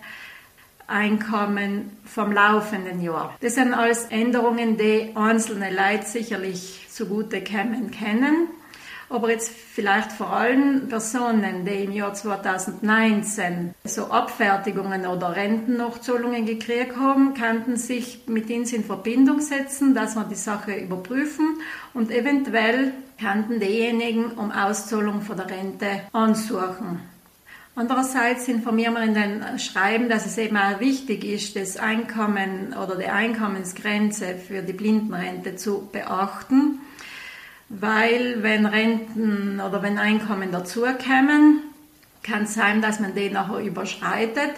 [0.86, 3.36] Einkommen vom laufenden Jahr.
[3.42, 8.48] Das sind alles Änderungen, die einzelne Leute sicherlich zugute kommen können
[9.08, 16.96] aber jetzt vielleicht vor allem Personen, die im Jahr 2019 so Abfertigungen oder Rentennachzahlungen gekriegt
[16.96, 21.58] haben, könnten sich mit uns in Verbindung setzen, dass wir die Sache überprüfen
[21.94, 27.00] und eventuell könnten diejenigen um Auszahlung von der Rente ansuchen.
[27.78, 32.96] Andererseits informieren wir in den Schreiben, dass es eben auch wichtig ist, das Einkommen oder
[32.96, 36.80] die Einkommensgrenze für die Blindenrente zu beachten
[37.68, 41.62] weil wenn Renten oder wenn Einkommen dazukommen,
[42.22, 44.52] kann es sein, dass man den nachher überschreitet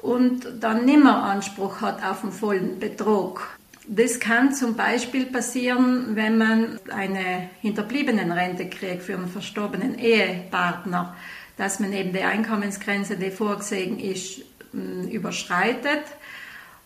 [0.00, 3.48] und dann nimmer Anspruch hat auf den vollen Betrug.
[3.86, 11.16] Das kann zum Beispiel passieren, wenn man eine Hinterbliebenenrente kriegt für einen verstorbenen Ehepartner,
[11.56, 16.02] dass man eben die Einkommensgrenze, die vorgesehen ist, hm, überschreitet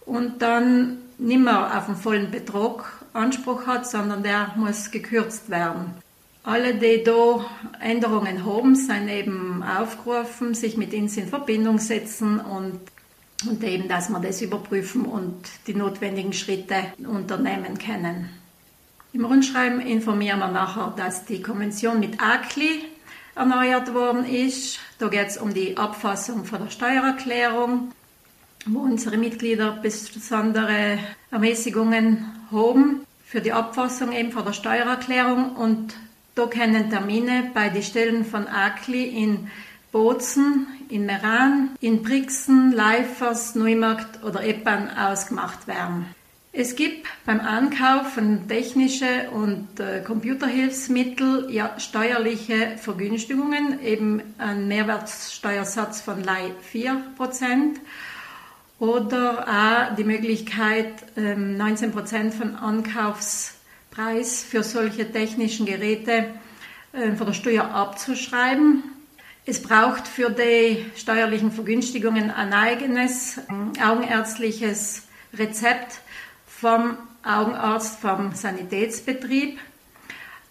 [0.06, 5.94] und dann nicht mehr auf den vollen Betrag Anspruch hat, sondern der muss gekürzt werden.
[6.44, 7.44] Alle, die da
[7.80, 12.80] Änderungen haben, sind eben aufgerufen, sich mit uns in Verbindung setzen und,
[13.48, 18.28] und eben, dass wir das überprüfen und die notwendigen Schritte unternehmen können.
[19.12, 22.86] Im Rundschreiben informieren wir nachher, dass die Konvention mit ACLI
[23.36, 24.80] erneuert worden ist.
[24.98, 27.92] Da geht es um die Abfassung von der Steuererklärung,
[28.66, 30.98] wo unsere Mitglieder besondere
[31.30, 35.94] Ermäßigungen haben für die Abfassung eben von der Steuererklärung und
[36.34, 39.50] da können Termine bei den Stellen von ACLI in
[39.90, 46.06] Bozen, in Meran, in Brixen, Leifers, Neumarkt oder Eppan ausgemacht werden.
[46.54, 56.02] Es gibt beim Ankauf von technische und äh, Computerhilfsmittel ja steuerliche Vergünstigungen, eben einen Mehrwertsteuersatz
[56.02, 57.76] von 4%
[58.82, 66.34] oder auch die Möglichkeit, ähm, 19% von Ankaufspreis für solche technischen Geräte
[66.92, 68.82] äh, von der Steuer abzuschreiben.
[69.46, 73.38] Es braucht für die steuerlichen Vergünstigungen ein eigenes
[73.80, 76.00] augenärztliches Rezept
[76.44, 79.60] vom Augenarzt vom Sanitätsbetrieb.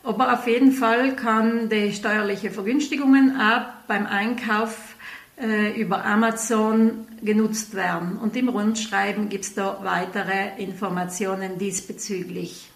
[0.04, 4.91] Aber auf jeden Fall kann die steuerliche Vergünstigungen auch beim Einkauf
[5.38, 8.18] äh, über Amazon genutzt werden.
[8.18, 12.70] Und im Rundschreiben gibt es da weitere Informationen diesbezüglich.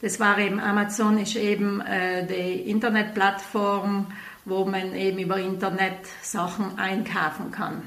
[0.00, 4.06] Das war eben, Amazon ist eben äh, die Internetplattform,
[4.44, 7.82] wo man eben über Internet Sachen einkaufen kann.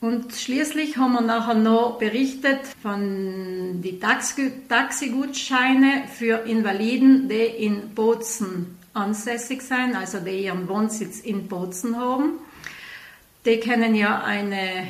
[0.00, 4.00] Und schließlich haben wir nachher noch berichtet von den
[4.68, 12.32] Taxigutscheine für Invaliden, die in Bozen ansässig sind, also die ihren Wohnsitz in Bozen haben.
[13.44, 14.88] Die können ja eine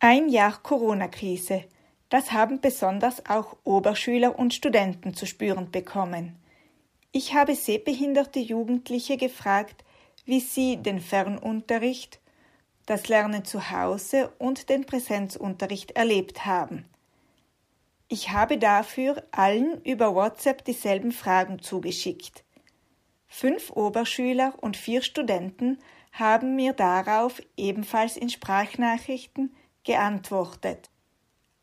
[0.04, 1.62] Ein Jahr Corona-Krise.
[2.08, 6.34] Das haben besonders auch Oberschüler und Studenten zu spüren bekommen.
[7.12, 9.84] Ich habe sehbehinderte Jugendliche gefragt,
[10.24, 12.18] wie sie den Fernunterricht,
[12.84, 16.84] das Lernen zu Hause und den Präsenzunterricht erlebt haben.
[18.08, 22.42] Ich habe dafür allen über WhatsApp dieselben Fragen zugeschickt.
[23.28, 25.78] Fünf Oberschüler und vier Studenten
[26.10, 29.54] haben mir darauf ebenfalls in Sprachnachrichten
[29.84, 30.90] geantwortet.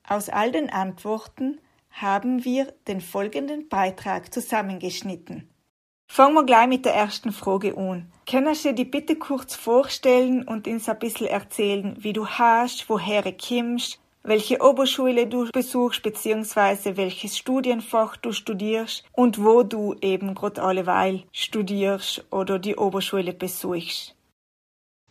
[0.07, 1.59] Aus all den Antworten
[1.91, 5.49] haben wir den folgenden Beitrag zusammengeschnitten.
[6.07, 8.11] Fangen wir gleich mit der ersten Frage an.
[8.25, 13.21] Kannst du dir bitte kurz vorstellen und uns ein bisschen erzählen, wie du hast, woher
[13.21, 20.33] du kommst, welche Oberschule du besuchst, beziehungsweise welches Studienfach du studierst und wo du eben
[20.33, 24.15] gerade alleweil studierst oder die Oberschule besuchst.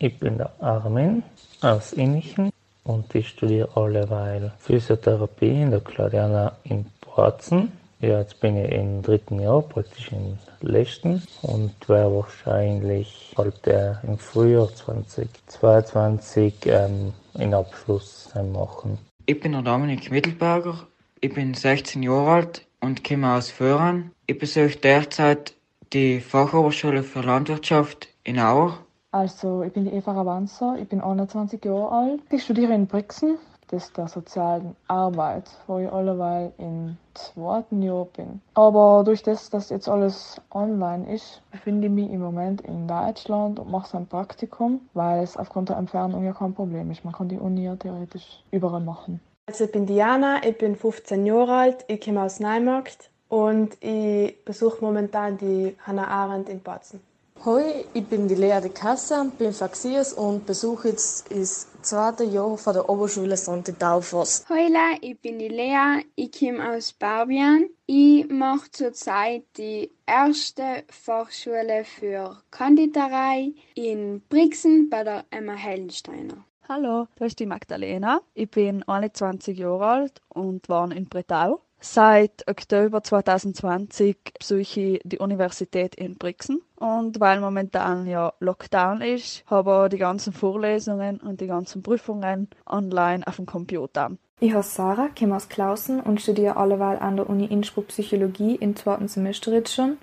[0.00, 1.22] Ich bin der Armin
[1.60, 2.50] aus Innichen
[2.88, 7.70] und ich studiere alleweil Physiotherapie in der Claudiana in Bratzen.
[8.00, 13.94] Ja, jetzt bin ich im dritten Jahr, praktisch im letzten und werde wahrscheinlich halt äh,
[14.04, 18.98] im Frühjahr 2022 ähm, einen Abschluss machen.
[19.26, 20.86] Ich bin der Dominik Mittelberger,
[21.20, 24.12] ich bin 16 Jahre alt und komme aus Föhren.
[24.26, 25.54] Ich besuche derzeit
[25.92, 28.78] die Fachoberschule für Landwirtschaft in Auer
[29.18, 32.20] also, ich bin die Eva Ravanza, ich bin 21 Jahre alt.
[32.30, 33.38] Ich studiere in Brixen
[33.68, 38.40] das der sozialen Arbeit, wo ich alleweil im zweiten Jahr bin.
[38.54, 43.58] Aber durch das, dass jetzt alles online ist, befinde ich mich im Moment in Deutschland
[43.58, 47.04] und mache ein Praktikum, weil es aufgrund der Entfernung ja kein Problem ist.
[47.04, 49.20] Man kann die Uni ja theoretisch überall machen.
[49.46, 54.44] Also ich bin Diana, ich bin 15 Jahre alt, ich komme aus Neumarkt und ich
[54.44, 57.00] besuche momentan die Hannah Arendt in Batzen.
[57.44, 62.58] Hoi, ich bin die Lea de Cassa, bin Faxiers und besuche jetzt das zweite Jahr
[62.58, 63.78] von der Oberschule St.
[63.78, 64.44] Taufers.
[64.48, 67.66] Hola, ich bin die Lea, ich komme aus Barbian.
[67.86, 76.44] Ich mache zurzeit die erste Fachschule für Konditorei in Brixen bei der Emma Hellensteiner.
[76.68, 78.20] Hallo, das ist die Magdalena.
[78.34, 81.60] Ich bin 21 Jahre alt und wohne in Bretau.
[81.80, 86.60] Seit Oktober 2020 besuche ich die Universität in Brixen.
[86.76, 92.48] Und weil momentan ja Lockdown ist, habe ich die ganzen Vorlesungen und die ganzen Prüfungen
[92.66, 94.10] online auf dem Computer.
[94.40, 98.74] Ich heiße Sarah, komme aus Klausen und studiere alleweil an der Uni Innsbruck Psychologie im
[98.74, 99.98] zweiten Semester jetzt schon.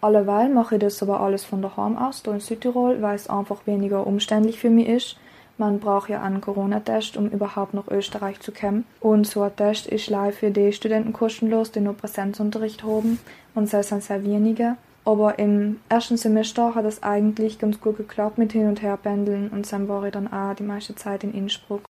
[0.00, 3.66] Alleweil mache ich das aber alles von daheim aus, da in Südtirol, weil es einfach
[3.66, 5.16] weniger umständlich für mich ist
[5.56, 8.84] man braucht ja einen Corona-Test, um überhaupt nach Österreich zu kommen.
[9.00, 13.18] Und so ein Test ist live für die Studenten kostenlos, die nur Präsenzunterricht haben.
[13.54, 14.76] Und das sind sehr wenige.
[15.04, 19.70] Aber im ersten Semester hat es eigentlich ganz gut geklappt mit Hin- und Herpendeln und
[19.70, 21.82] dann war ich dann auch die meiste Zeit in Innsbruck.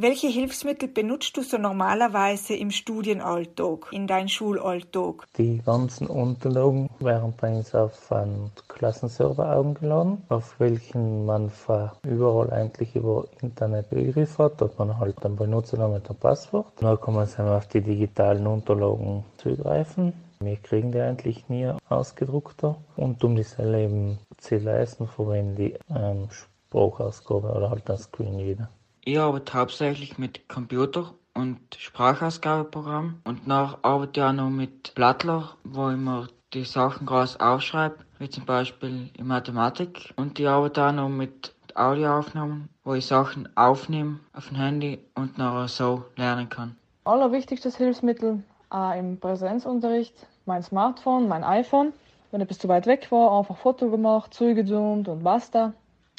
[0.00, 5.26] Welche Hilfsmittel benutzt du so normalerweise im Studienalltag, in deinem Schulalltag?
[5.36, 11.50] Die ganzen Unterlagen werden bei uns auf einen Klassenserver aufgeladen, auf welchen man
[12.04, 14.60] überall eigentlich über Internet Zugriff hat.
[14.60, 16.66] Dort man halt einen Benutzernamen und ein Passwort.
[16.76, 20.12] Dann kann man sich auf die digitalen Unterlagen zugreifen.
[20.38, 22.76] Wir kriegen die eigentlich nie ausgedruckter.
[22.94, 26.28] Und um diese eben zu leisten, verwende ich eine
[26.68, 28.38] Sprachausgabe oder halt ein Screen
[29.08, 35.56] Ich arbeite hauptsächlich mit Computer und Sprachausgabeprogramm und nach arbeite ich auch noch mit Blattler,
[35.64, 40.12] wo ich mir die Sachen groß aufschreibe, wie zum Beispiel in Mathematik.
[40.16, 45.38] Und ich arbeite auch noch mit Audioaufnahmen, wo ich Sachen aufnehme auf dem Handy und
[45.38, 46.76] nachher so lernen kann.
[47.04, 48.42] Allerwichtigstes Hilfsmittel
[48.74, 50.12] äh, im Präsenzunterricht
[50.44, 51.94] mein Smartphone, mein iPhone.
[52.30, 55.72] Wenn etwas zu weit weg war, einfach Foto gemacht, zugezoomt und basta.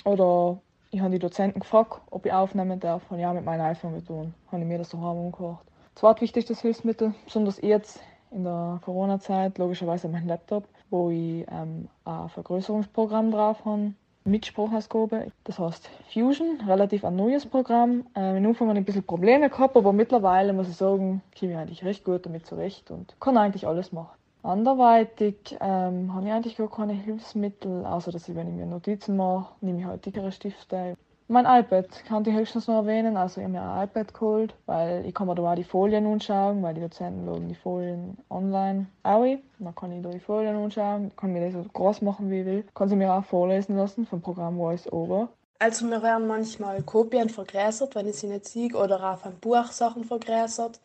[0.06, 0.60] Oder
[0.92, 3.04] ich habe die Dozenten gefragt, ob ich aufnehmen darf.
[3.10, 4.34] Und ja, mit meinem iPhone getan.
[4.52, 5.60] Habe ich mir das so angehört.
[5.96, 8.00] Zweitwichtigstes Hilfsmittel, besonders jetzt
[8.32, 15.32] in der Corona-Zeit, logischerweise mein Laptop, wo ich ähm, ein Vergrößerungsprogramm drauf habe mit Sprachausgabe.
[15.44, 18.06] Das heißt Fusion, relativ ein neues Programm.
[18.16, 21.52] Ähm, in Anfang habe ich ein bisschen Probleme gehabt, aber mittlerweile muss ich sagen, komme
[21.54, 24.19] ich eigentlich recht gut damit zurecht und kann eigentlich alles machen.
[24.42, 29.18] Anderweitig ähm, habe ich eigentlich gar keine Hilfsmittel, außer dass ich, wenn ich mir Notizen
[29.18, 30.96] mache, nehme ich halt dickere Stifte.
[31.32, 35.06] Mein iPad kann ich höchstens noch erwähnen, also ich habe mir ein iPad geholt, weil
[35.06, 38.88] ich kann mir da auch die Folien anschauen, weil die Dozenten laden die Folien online
[39.04, 39.38] auch.
[39.60, 42.46] Dann kann ich da die Folien anschauen, kann mir das so groß machen, wie ich
[42.48, 42.66] will.
[42.74, 45.30] Kann sie mir auch vorlesen lassen vom Programm VoiceOver.
[45.60, 49.66] Also mir werden manchmal Kopien vergrößert, wenn ich sie nicht sehe, oder auf ein Buch
[49.66, 50.80] Sachen vergrößert.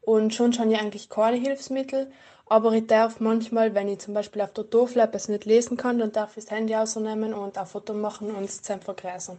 [0.00, 2.10] Und schon schon ja eigentlich keine Hilfsmittel,
[2.52, 5.98] aber ich darf manchmal, wenn ich zum Beispiel auf der Tafel etwas nicht lesen kann,
[5.98, 9.38] dann darf ich das Handy ausnehmen und ein Foto machen und es zusammen vergrößern.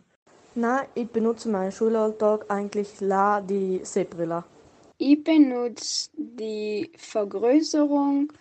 [0.56, 4.44] Nein, ich benutze meinen Schulalltag eigentlich la die Sehbrille.
[4.98, 8.34] Ich benutze die Vergrößerung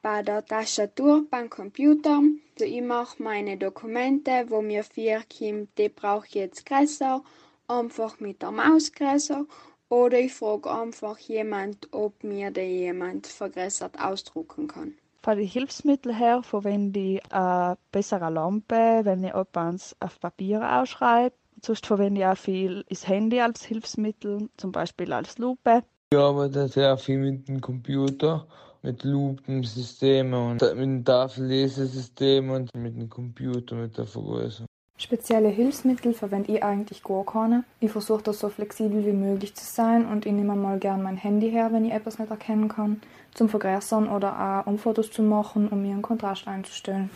[0.00, 2.20] bei der Tastatur beim Computer.
[2.52, 7.20] Also ich mache meine Dokumente, wo mir vier kommt, die brauche ich jetzt größer,
[7.66, 9.44] einfach mit der Maus größer
[9.90, 14.94] oder ich frage einfach jemand, ob mir der jemand vergrößert ausdrucken kann.
[15.22, 21.34] Von den Hilfsmitteln her verwende ich eine bessere Lampe, wenn ich etwas auf Papier ausschreibe.
[21.62, 25.82] Sonst verwende ich auch viel das Handy als Hilfsmittel, zum Beispiel als Lupe.
[26.12, 28.46] Ich arbeite sehr viel mit dem Computer,
[28.82, 34.69] mit Lupensystemen und mit dem Tafellesesystem und mit dem Computer, mit der Vergrößerung.
[35.00, 37.64] Spezielle Hilfsmittel verwende ich eigentlich gar keine.
[37.80, 41.16] Ich versuche da so flexibel wie möglich zu sein und ich nehme mal gern mein
[41.16, 43.00] Handy her, wenn ich etwas nicht erkennen kann,
[43.32, 47.08] zum Vergrößern oder auch um Fotos zu machen, um mir einen Kontrast einzustellen.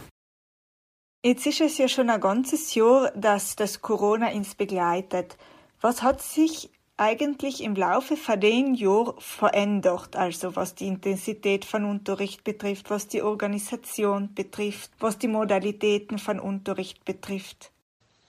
[1.22, 5.36] Jetzt ist es ja schon ein ganzes Jahr, dass das Corona uns begleitet.
[5.82, 11.84] Was hat sich eigentlich im Laufe von dem Jahr verändert, also was die Intensität von
[11.84, 17.73] Unterricht betrifft, was die Organisation betrifft, was die Modalitäten von Unterricht betrifft?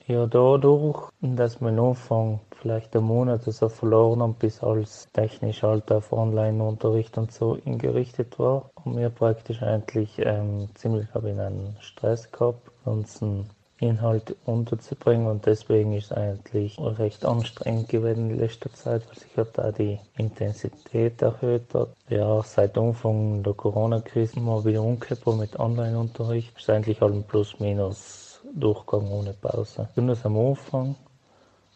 [0.07, 5.91] Ja, dadurch, dass am Anfang vielleicht einen Monat so verloren haben, bis alles technisch halt
[5.91, 11.75] auf Online-Unterricht und so ingerichtet war, haben wir praktisch eigentlich ähm, ziemlich hab ich einen
[11.79, 12.69] Stress gehabt.
[12.85, 13.49] Ansonsten
[13.79, 19.35] Inhalt unterzubringen und deswegen ist es eigentlich recht anstrengend gewesen in letzter Zeit, weil sich
[19.35, 21.89] hat da die Intensität erhöht hat.
[22.09, 26.55] Ja, seit Anfang der Corona-Krise mal wieder umgekehrt mit Online-Unterricht.
[26.57, 28.24] Ist eigentlich allem plus minus
[28.55, 29.89] Durchgang ohne Pause.
[29.93, 30.95] Besonders am Anfang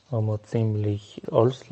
[0.10, 1.66] haben wir ziemlich alles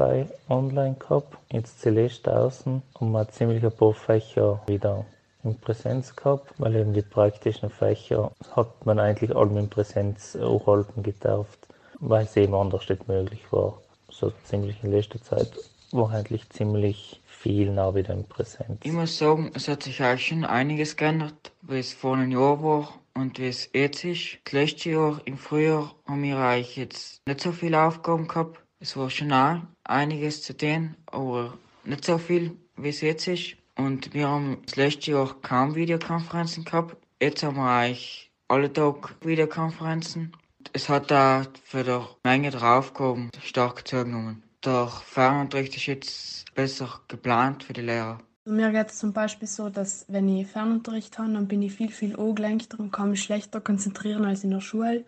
[0.50, 1.38] online gehabt.
[1.52, 5.06] Jetzt Celeste außen man hat ziemlich ein paar Fächer wieder
[5.44, 11.04] in Präsenz gehabt, weil eben die praktischen Fächer hat man eigentlich allem in Präsenz hochhalten
[11.04, 11.68] gedarft,
[12.00, 13.82] weil es eben anders nicht möglich war.
[14.10, 15.52] So ziemlich in letzter Zeit
[15.92, 18.82] war eigentlich ziemlich viel nah wieder in Präsenz.
[18.84, 22.62] Ich muss sagen, es hat sich auch schon einiges geändert, wie es vor einem Jahr
[22.62, 24.38] war und wie es jetzt ist.
[24.46, 28.62] Das letzte Jahr, im Frühjahr, haben wir eigentlich jetzt nicht so viele Aufgaben gehabt.
[28.80, 33.58] Es war schon auch einiges zu tun, aber nicht so viel, wie es jetzt ist.
[33.76, 36.98] Und wir haben das letzte Jahr kaum Videokonferenzen gehabt.
[37.22, 40.36] Jetzt haben wir eigentlich alle Tage Videokonferenzen.
[40.74, 44.44] Es hat da für die Menge der Aufgaben stark zugenommen.
[44.64, 48.20] Der Fernunterricht ist jetzt besser geplant für die Lehrer.
[48.50, 51.92] Mir geht es zum Beispiel so, dass wenn ich Fernunterricht habe, dann bin ich viel,
[51.92, 55.04] viel angelenkter und kann mich schlechter konzentrieren als in der Schule.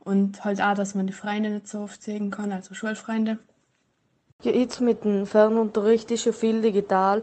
[0.00, 3.38] Und halt auch, dass man die Freunde nicht so oft sehen kann, also Schulfreunde.
[4.42, 7.22] Ja, jetzt mit dem Fernunterricht ist ja viel digital.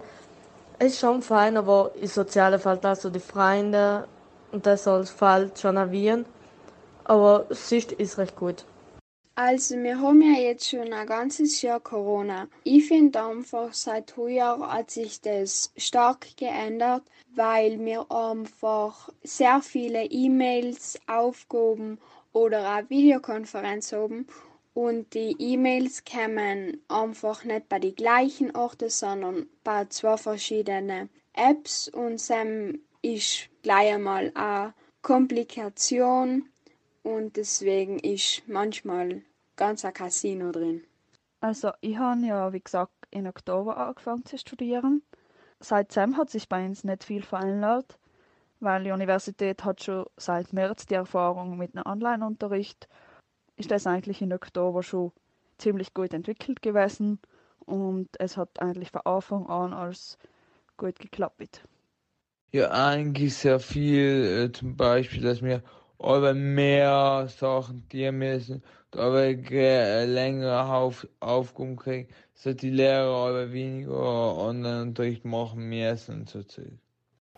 [0.79, 4.07] Es ist schon fein, aber im Sozialen fällt also die Freunde
[4.53, 6.25] und das alles fällt schon erwähnen.
[7.03, 8.63] Aber sonst ist recht gut.
[9.39, 12.47] Also wir haben ja jetzt schon ein ganzes Jahr Corona.
[12.63, 17.03] Ich finde einfach seit heuer hat sich das stark geändert,
[17.35, 21.99] weil wir einfach sehr viele E-Mails, Aufgaben
[22.33, 24.25] oder auch Videokonferenz haben.
[24.73, 31.89] Und die E-Mails kommen einfach nicht bei den gleichen Orten, sondern bei zwei verschiedenen Apps.
[31.89, 34.73] Und dann ist gleich einmal eine
[35.03, 36.49] Komplikation.
[37.03, 39.21] Und deswegen ist manchmal
[39.57, 40.83] ganz ein Casino drin.
[41.41, 45.03] Also ich habe ja, wie gesagt, im Oktober angefangen zu studieren.
[45.59, 47.99] Seitdem hat sich bei uns nicht viel verändert,
[48.59, 52.87] weil die Universität hat schon seit März die Erfahrung mit einem Online-Unterricht
[53.57, 55.11] ist das eigentlich im Oktober schon
[55.57, 57.19] ziemlich gut entwickelt gewesen
[57.65, 60.17] und es hat eigentlich von Anfang an alles
[60.77, 61.63] gut geklappt.
[62.51, 65.63] Ja, eigentlich sehr viel, äh, zum Beispiel, dass wir
[65.99, 68.63] aber mehr Sachen tun müssen,
[68.95, 72.09] aber äh, längere Auf Aufgaben kriegen,
[72.43, 76.73] dass die Lehrer aber weniger Online-Unterricht machen müssen und so Zeug.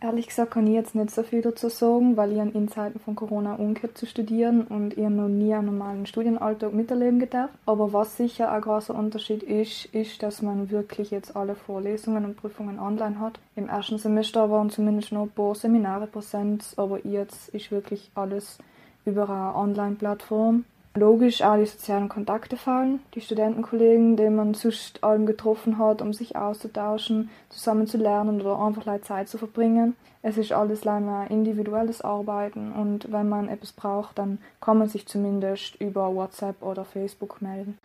[0.02, 3.14] Ehrlich gesagt kann ich jetzt nicht so viel dazu sagen, weil ich in Zeiten von
[3.14, 7.50] Corona umgekehrt zu studieren und ich noch nie einen normalen Studienalltag miterleben gedarf.
[7.66, 12.38] Aber was sicher ein großer Unterschied ist, ist, dass man wirklich jetzt alle Vorlesungen und
[12.38, 13.40] Prüfungen online hat.
[13.56, 18.56] Im ersten Semester waren zumindest noch ein paar Seminare Präsenz, aber jetzt ist wirklich alles
[19.04, 20.64] über eine Online-Plattform.
[20.96, 26.12] Logisch auch die sozialen Kontakte fallen, die Studentenkollegen, die man sonst allem getroffen hat, um
[26.12, 29.94] sich auszutauschen, zusammen zu lernen oder einfach Zeit zu verbringen.
[30.22, 35.06] Es ist alles leider individuelles Arbeiten und wenn man etwas braucht, dann kann man sich
[35.06, 37.78] zumindest über WhatsApp oder Facebook melden.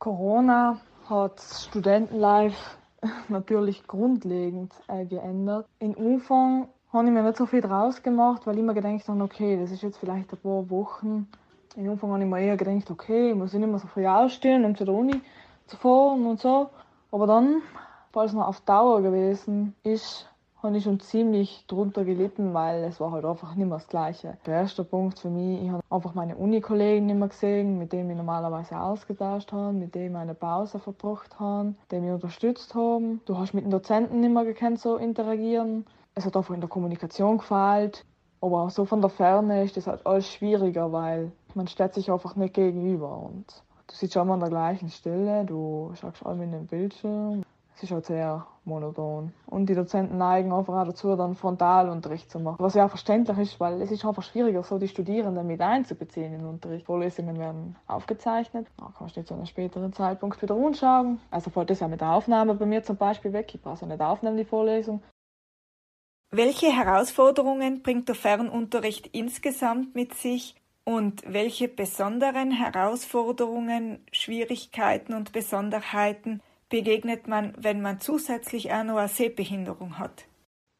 [0.00, 2.56] Corona hat Studentenlife
[3.28, 5.66] natürlich grundlegend äh, geändert.
[5.78, 9.22] In Umfang habe ich mir nicht so viel draus gemacht, weil ich mir gedacht habe,
[9.22, 11.28] okay, das ist jetzt vielleicht ein paar Wochen
[11.76, 14.64] am Anfang habe ich mir eher gedacht, okay, ich muss nicht mehr so früh ausstehen,
[14.64, 15.20] um zu der Uni
[15.66, 16.68] zu fahren und so.
[17.10, 17.62] Aber dann,
[18.12, 20.28] weil es noch auf Dauer gewesen ist,
[20.62, 24.36] habe ich schon ziemlich drunter gelitten, weil es war halt einfach nicht mehr das Gleiche.
[24.46, 28.10] Der erste Punkt für mich, ich habe einfach meine Uni-Kollegen nicht mehr gesehen, mit denen
[28.10, 33.20] ich normalerweise ausgetauscht habe, mit denen ich eine Pause verbracht habe, die mich unterstützt haben.
[33.24, 35.84] Du hast mit den Dozenten nicht mehr gekannt, so interagieren.
[36.14, 38.04] Es hat einfach in der Kommunikation gefehlt.
[38.40, 42.36] Aber so von der Ferne ist das halt alles schwieriger, weil man stellt sich einfach
[42.36, 46.66] nicht gegenüber und du sitzt immer an der gleichen Stelle, du schaust allem in den
[46.66, 47.42] Bildschirm.
[47.74, 49.32] Es ist halt sehr monoton.
[49.46, 52.56] Und die Dozenten neigen einfach auch dazu, dann Frontalunterricht zu machen.
[52.58, 56.34] Was ja auch verständlich ist, weil es ist einfach schwieriger, so die Studierenden mit einzubeziehen
[56.34, 56.86] in den Unterricht.
[56.86, 58.66] Vorlesungen werden aufgezeichnet.
[58.76, 61.18] Da kannst du nicht zu einem späteren Zeitpunkt wieder anschauen.
[61.30, 63.50] Also fällt das ja mit der Aufnahme bei mir zum Beispiel weg.
[63.54, 65.02] Ich brauche ja nicht aufnehmen, die Vorlesung.
[66.30, 76.40] Welche Herausforderungen bringt der Fernunterricht insgesamt mit sich und welche besonderen Herausforderungen, Schwierigkeiten und Besonderheiten
[76.68, 80.26] begegnet man, wenn man zusätzlich eine Sehbehinderung hat?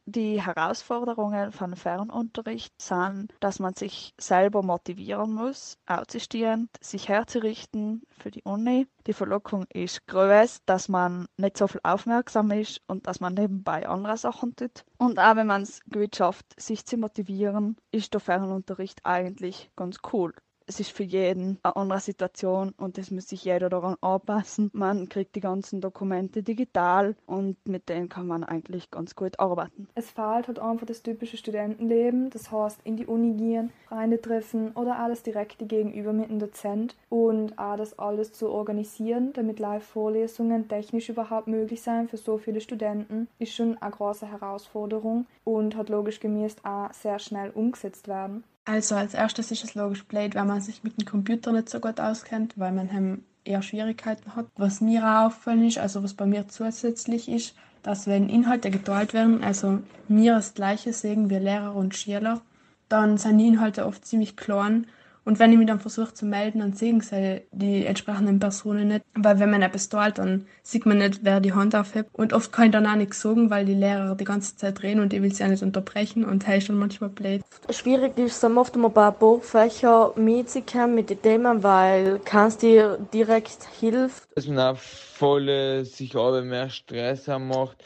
[0.07, 8.31] Die Herausforderungen von Fernunterricht sind, dass man sich selber motivieren muss, aufzustehen, sich herzurichten für
[8.31, 8.89] die Uni.
[9.07, 13.89] Die Verlockung ist groß, dass man nicht so viel aufmerksam ist und dass man nebenbei
[13.89, 14.85] andere Sachen tut.
[14.99, 19.99] Und auch wenn man es gut schafft, sich zu motivieren, ist der Fernunterricht eigentlich ganz
[20.13, 20.35] cool.
[20.67, 24.71] Es ist für jeden eine andere Situation und es muss sich jeder daran anpassen.
[24.73, 29.89] Man kriegt die ganzen Dokumente digital und mit denen kann man eigentlich ganz gut arbeiten.
[29.95, 34.73] Es fehlt halt einfach das typische Studentenleben, das heißt in die Uni gehen, Freunde treffen
[34.73, 40.69] oder alles direkt gegenüber mit dem Dozent und auch das alles zu organisieren, damit Live-Vorlesungen
[40.69, 45.89] technisch überhaupt möglich sein für so viele Studenten, ist schon eine große Herausforderung und hat
[45.89, 48.45] logisch gemäß auch sehr schnell umgesetzt werden.
[48.65, 51.81] Also als erstes ist es logisch blöd, wenn man sich mit dem Computer nicht so
[51.81, 54.47] gut auskennt, weil man eher Schwierigkeiten hat.
[54.57, 59.15] Was mir auch auffallen ist, also was bei mir zusätzlich ist, dass wenn Inhalte geteilt
[59.15, 62.41] werden, also mir das gleiche sehen wie Lehrer und Schüler,
[62.89, 64.87] dann sind die Inhalte oft ziemlich klein
[65.25, 69.05] und wenn ich mich dann versuche zu melden, dann sehen sie die entsprechenden Personen nicht.
[69.15, 72.11] Weil wenn man etwas teilt, dann sieht man nicht, wer die Hand aufhebt.
[72.13, 75.01] Und oft kann ich dann auch nichts sagen, weil die Lehrer die ganze Zeit reden
[75.01, 77.43] und ich will sie auch nicht unterbrechen und das ist dann manchmal blöd.
[77.71, 82.63] Schwierig ist es oft mal bei ein paar Fächer mitzukommen mit den Themen, weil kannst
[82.63, 84.25] dir direkt hilft.
[84.35, 87.77] Dass man auch voll sich aber mehr Stress macht,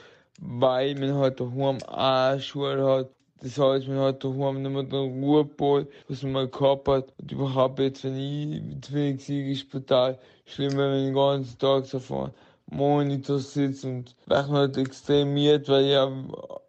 [0.41, 5.23] weil man halt daheim auch Schule hat das heißt, man hat daheim nicht mehr den
[5.23, 7.13] Ruhepol, was man mal gehabt hat.
[7.19, 11.59] Und überhaupt jetzt, wenn ich mit wenig sehe, ist total schlimm, wenn man den ganzen
[11.59, 12.33] Tag so vor
[12.67, 16.11] Monitor sitzt und man halt extremiert, weil ja,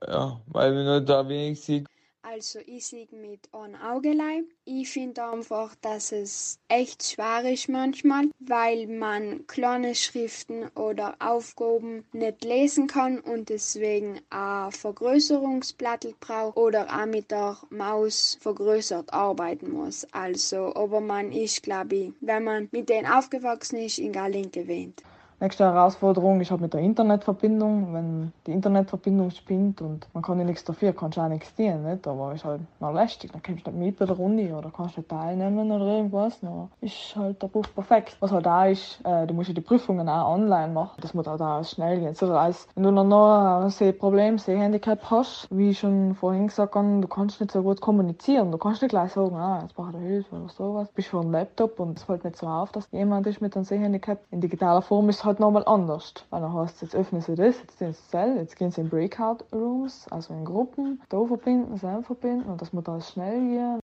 [0.08, 1.88] ja, weil man halt da wenig sieht.
[2.30, 4.44] Also ich sehe mit einem Augelei.
[4.66, 12.06] Ich finde einfach, dass es echt schwer ist manchmal, weil man kleine Schriften oder Aufgaben
[12.12, 19.72] nicht lesen kann und deswegen ein Vergrößerungsblatt braucht oder auch mit der Maus vergrößert arbeiten
[19.72, 20.06] muss.
[20.12, 25.02] Also, aber man ist, glaube ich, wenn man mit denen aufgewachsen ist, in Gallen gewöhnt.
[25.40, 27.94] Nächste Herausforderung ist halt mit der Internetverbindung.
[27.94, 31.84] Wenn die Internetverbindung spinnt und man kann ja nichts dafür, kannst du auch nichts dienen,
[31.84, 32.08] nicht?
[32.08, 33.32] Aber ist halt noch lästig.
[33.32, 36.42] Dann kommst du nicht mit bei der Uni oder kannst nicht teilnehmen oder irgendwas.
[36.42, 38.18] Ja, ist halt der Beruf perfekt.
[38.20, 40.98] Was halt da ist, äh, du musst ja die Prüfungen auch online machen.
[41.02, 42.16] Das muss halt auch schnell gehen.
[42.16, 47.00] So, als wenn du noch, ein Sehproblem, Sehhandicap hast, wie ich schon vorhin gesagt habe,
[47.00, 48.52] du kannst nicht so gut kommunizieren.
[48.52, 50.88] Du kannst nicht gleich sagen, ah, jetzt brauche ich Hilfe oder sowas.
[50.88, 53.56] Du bist vor einem Laptop und es fällt nicht so auf, dass jemand ist mit
[53.56, 54.18] einem Sehhandicap.
[54.32, 56.14] In digitaler Form ist halt nochmal anders.
[56.30, 58.90] Weil dann heißt jetzt öffnen sie das, jetzt sind sie Zell, jetzt gehen sie in
[58.90, 63.80] Breakout Rooms, also in Gruppen, da verbinden, sein verbinden und dass man da schnell gehen.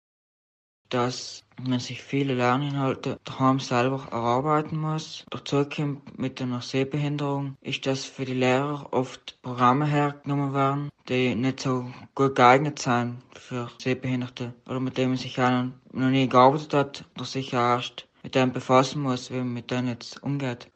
[0.89, 5.25] Dass man sich viele Lerninhalte daheim selber erarbeiten muss.
[5.31, 11.35] Dazu kommt mit einer Sehbehinderung, ist, dass für die Lehrer oft Programme hergenommen werden, die
[11.35, 16.75] nicht so gut geeignet sind für Sehbehinderte oder mit denen man sich noch nie gearbeitet
[16.75, 20.69] hat oder sich erst mit dem befassen muss, wie man mit denen jetzt umgeht.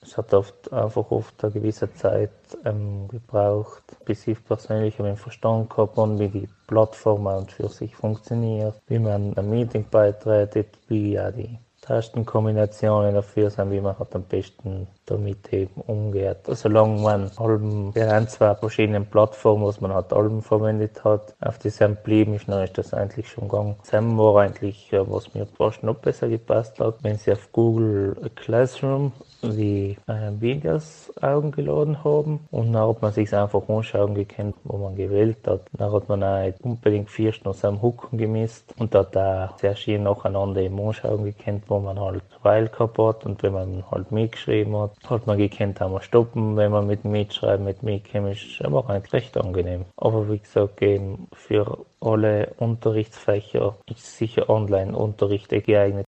[0.00, 2.30] Es hat oft einfach oft eine gewisse Zeit
[2.64, 9.00] ähm, gebraucht, bis ich persönlich habe verstanden und wie die Plattform für sich funktioniert, wie
[9.00, 14.86] man ein Meeting beitritt, wie ja die Tastenkombinationen dafür sind, wie man halt am besten
[15.10, 16.38] damit eben umgeht.
[16.46, 21.70] Solange man Alben während zwei verschiedenen Plattformen, was man halt Alben verwendet hat, auf die
[21.70, 23.76] Sam blieben ist, dann ist das eigentlich schon gegangen.
[23.82, 29.12] Sam war eigentlich, was mir fast noch besser gepasst hat, wenn sie auf Google Classroom
[29.42, 31.12] die äh, Videos
[31.52, 35.62] geladen haben und dann hat man sich einfach anschauen gekannt, wo man gewählt hat.
[35.72, 40.02] Dann hat man auch unbedingt vier Stunden am Hucken gemisst und hat da sehr schön
[40.02, 44.76] nacheinander im Anschauen gekannt, wo man halt Weil gehabt hat und wenn man halt mitgeschrieben
[44.76, 48.88] hat, hat man gekannt, haben wir stoppen, wenn man mit Mitschreiben, mit mitkommt, ist aber
[48.88, 49.84] eigentlich recht angenehm.
[49.96, 56.04] Aber wie gesagt, eben für alle Unterrichtsfächer ist sicher Online-Unterricht geeignet.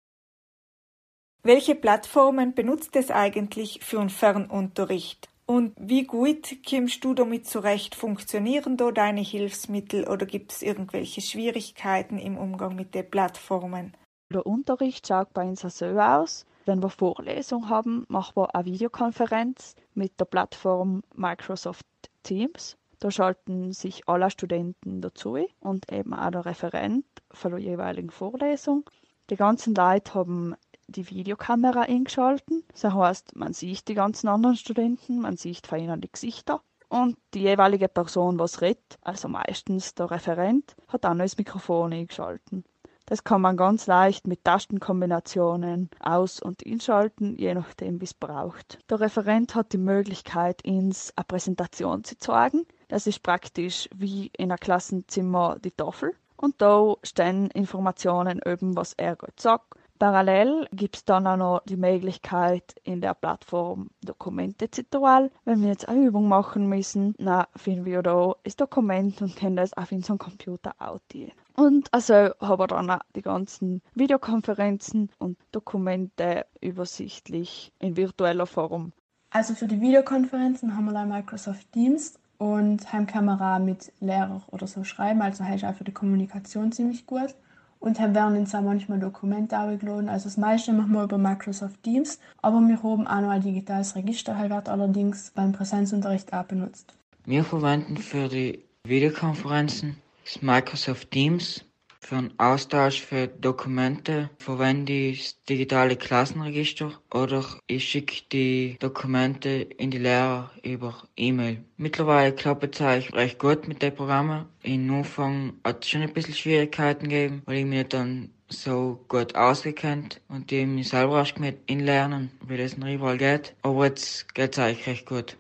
[1.43, 5.29] Welche Plattformen benutzt es eigentlich für einen Fernunterricht?
[5.47, 7.95] Und wie gut kommst du damit zurecht?
[7.95, 13.95] Funktionieren da deine Hilfsmittel oder gibt es irgendwelche Schwierigkeiten im Umgang mit den Plattformen?
[14.33, 16.47] Der Unterricht schaut bei uns so aus.
[16.67, 21.85] Wenn wir Vorlesung haben, machen wir eine Videokonferenz mit der Plattform Microsoft
[22.23, 22.79] Teams.
[23.01, 28.89] Da schalten sich alle Studenten dazu und eben auch der Referent von der jeweiligen Vorlesung.
[29.29, 30.55] Die ganzen Leute haben
[30.87, 32.65] die Videokamera eingeschalten.
[32.73, 36.63] Das heißt, man sieht die ganzen anderen Studenten, man sieht von ihnen die Gesichter.
[36.89, 41.93] Und die jeweilige Person, was redet, also meistens der Referent, hat auch noch das Mikrofon
[41.93, 42.65] eingeschalten.
[43.07, 48.79] Das kann man ganz leicht mit Tastenkombinationen aus- und einschalten, je nachdem, wie es braucht.
[48.89, 52.67] Der Referent hat die Möglichkeit, uns eine Präsentation zu zeigen.
[52.89, 56.15] Das ist praktisch wie in einem Klassenzimmer die Tafel.
[56.37, 61.63] Und da stehen Informationen eben, was er gerade sagt Parallel gibt es dann auch noch
[61.67, 65.31] die Möglichkeit, in der Plattform Dokumente zu teilen.
[65.45, 69.57] Wenn wir jetzt eine Übung machen müssen, dann finden wir da das Dokument und können
[69.57, 71.33] das auf unserem Computer ausziehen.
[71.57, 78.93] Und also habe dann auch die ganzen Videokonferenzen und Dokumente übersichtlich in virtueller Form.
[79.31, 84.85] Also für die Videokonferenzen haben wir da Microsoft Teams und Heimkamera mit Lehrer oder so
[84.85, 87.35] schreiben, also heißt auch für die Kommunikation ziemlich gut.
[87.79, 90.09] Und haben werden uns auch manchmal Dokumente angeladen.
[90.09, 93.95] Also das meiste machen wir über Microsoft Teams, aber wir haben auch noch ein digitales
[93.95, 96.95] Register, halt wird allerdings beim Präsenzunterricht auch benutzt.
[97.27, 101.65] Wir verwenden für die Videokonferenzen das Microsoft Teams.
[102.01, 109.49] Für den Austausch für Dokumente verwende ich das digitale Klassenregister oder ich schicke die Dokumente
[109.49, 111.65] in die Lehrer über E-Mail.
[111.79, 114.45] Mittlerweile klappt es recht gut mit den Programmen.
[114.63, 119.35] In Anfang hat es schon ein bisschen Schwierigkeiten gegeben, weil ich mir dann so gut
[119.35, 123.55] ausgekannt und die mich selber erst mit inlernen, wie das in überall geht.
[123.63, 125.39] Aber jetzt geht es eigentlich recht gut.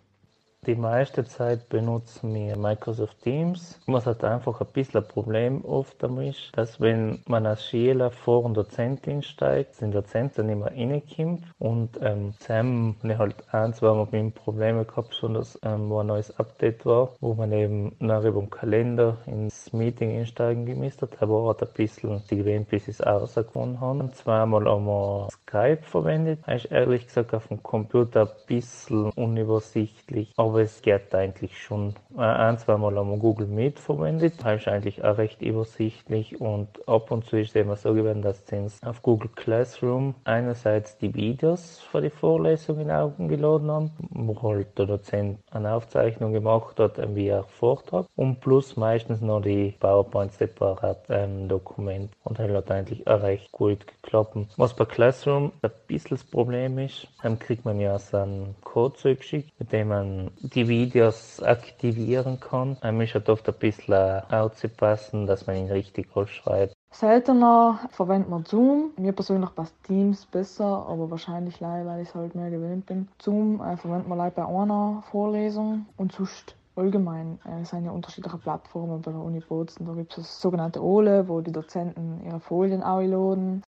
[0.66, 3.78] Die meiste Zeit benutzen wir Microsoft Teams.
[3.86, 8.44] Was halt einfach ein bisschen ein Problem oft damit dass wenn man als Schüler vor
[8.44, 11.44] dem Dozentin steigt, sind Dozenten mehr reinkommt.
[11.58, 15.98] Und ähm, zusammen ich halt ein, zwei Mal mit ihm Probleme gehabt, besonders ähm, wo
[15.98, 21.02] ein neues Update war, wo man eben nach über den Kalender ins Meeting einsteigen gemisst
[21.02, 21.20] hat.
[21.20, 24.12] Aber hat ein bisschen die gewähnt, bis es rausgefunden haben.
[24.14, 26.40] Zweimal haben wir Skype verwendet.
[26.46, 30.32] Das ist ehrlich gesagt auf dem Computer ein bisschen unübersichtlich.
[30.36, 31.94] Aber aber es geht eigentlich schon.
[32.16, 34.34] Äh, ein, zwei Mal haben wir Google Meet verwendet.
[34.38, 38.22] Das ist eigentlich auch recht übersichtlich und ab und zu ist es immer so gewesen,
[38.22, 42.86] dass sie auf Google Classroom einerseits die Videos für die Vorlesungen
[43.28, 48.76] geladen haben, wo halt der Dozent eine Aufzeichnung gemacht hat, wie er Vortrag und plus
[48.76, 54.36] meistens noch die PowerPoint separat ähm, Dokument und das hat eigentlich auch recht gut geklappt.
[54.56, 58.96] Was bei Classroom ein bisschen das Problem ist, dann kriegt man ja so einen Code
[58.96, 62.76] zugeschickt, mit dem man die Videos aktivieren kann.
[62.80, 66.74] Einem ist halt oft ein bisschen aufzupassen, dass man ihn richtig schreibt.
[66.90, 68.92] Seltener verwendet man Zoom.
[68.96, 73.08] Mir persönlich passt Teams besser, aber wahrscheinlich leider, weil ich es halt mehr gewöhnt bin.
[73.20, 78.38] Zoom äh, verwendet man leider bei einer Vorlesung und sonst allgemein äh, sind ja unterschiedliche
[78.38, 79.86] Plattformen bei der Uni Bozen.
[79.86, 83.62] Da gibt es das sogenannte OLE, wo die Dozenten ihre Folien einladen.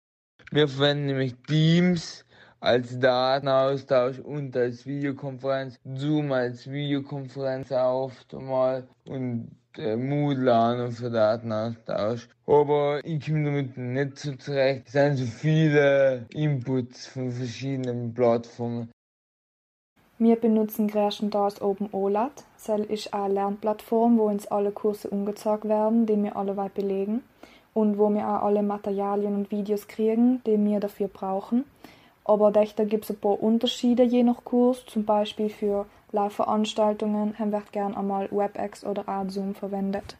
[0.52, 2.26] Wir verwenden nämlich Teams
[2.64, 12.30] als Datenaustausch und als Videokonferenz, Zoom als Videokonferenz oft mal und äh, noch für Datenaustausch.
[12.48, 14.84] Aber ich komme damit nicht so zurecht.
[14.86, 18.90] Es sind so viele Inputs von verschiedenen Plattformen.
[20.18, 22.46] Wir benutzen größtenteils OpenOLAT.
[22.66, 27.24] Das ist eine Lernplattform, wo uns alle Kurse umgezeigt werden, die wir alle belegen
[27.74, 31.66] und wo wir auch alle Materialien und Videos kriegen, die wir dafür brauchen.
[32.26, 34.86] Aber da gibt es ein paar Unterschiede je nach Kurs.
[34.86, 40.18] Zum Beispiel für Live-Veranstaltungen haben wir gern einmal WebEx oder auch Zoom verwendet.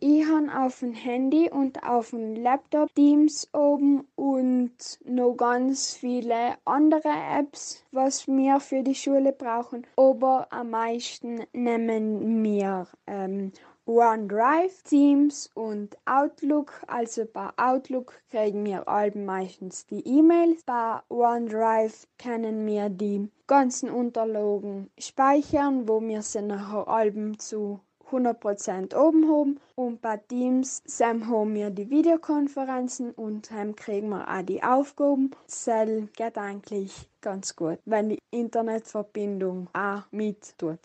[0.00, 4.74] Ich habe auf dem Handy und auf dem Laptop Teams oben und
[5.04, 9.86] noch ganz viele andere Apps, was wir für die Schule brauchen.
[9.96, 13.52] Aber am meisten nehmen wir ähm,
[13.86, 16.72] OneDrive, Teams und Outlook.
[16.86, 20.62] Also bei Outlook kriegen wir Alben meistens die E-Mails.
[20.64, 27.80] Bei OneDrive können wir die ganzen Unterlagen speichern, wo wir sie nachher Alben zu
[28.10, 29.60] 100% oben haben.
[29.74, 35.32] Und bei Teams haben wir die Videokonferenzen und dann kriegen wir auch die Aufgaben.
[35.46, 35.68] Das
[36.16, 40.78] geht eigentlich ganz gut, wenn die Internetverbindung auch mit tut.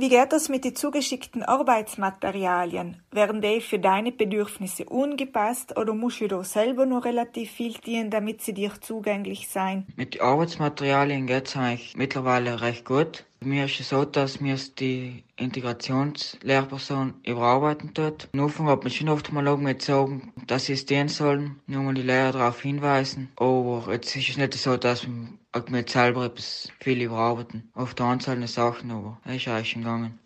[0.00, 3.02] Wie geht das mit den zugeschickten Arbeitsmaterialien?
[3.10, 8.08] Werden die für deine Bedürfnisse ungepasst oder musst du da selber noch relativ viel dienen,
[8.08, 9.88] damit sie dir zugänglich sein?
[9.96, 13.24] Mit den Arbeitsmaterialien geht es eigentlich mittlerweile recht gut.
[13.40, 18.28] Mir ist es so, dass mir die Integrationslehrperson überarbeiten tut.
[18.32, 22.02] Anfang hat man schon oft mal gezogen, dass sie es dienen sollen, nur mal die
[22.02, 23.28] Lehrer darauf hinweisen.
[23.36, 25.28] Aber jetzt ist es nicht so, dass wir
[25.70, 27.70] mit selber etwas viel überarbeiten.
[27.74, 30.18] Auf der Anzahl der Sachen, aber es ist eigentlich schon gegangen.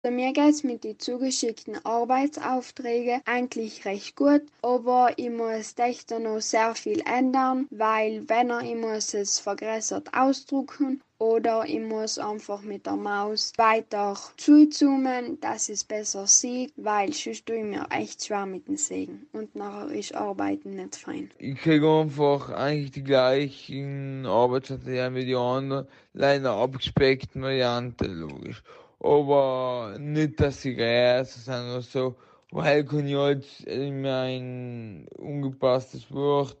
[0.00, 6.10] Bei mir geht es mit den zugeschickten Arbeitsaufträgen eigentlich recht gut, aber ich muss echt
[6.10, 12.62] noch sehr viel ändern, weil wenn ich muss es vergrößert ausdrucken oder ich muss einfach
[12.62, 18.24] mit der Maus weiter zuzoomen, dass es besser sehe, weil sonst tue ich mir echt
[18.24, 21.32] schwer mit dem Sägen und nachher ist Arbeiten nicht fein.
[21.38, 28.62] Ich kriege einfach eigentlich die gleichen Arbeitsmaterialien wie die anderen, leider abgespeckten Variante, logisch
[29.00, 32.16] aber nicht, dass sie Gräser sind oder so,
[32.50, 36.56] weil kann ich jetzt immer ein ungepasstes Wort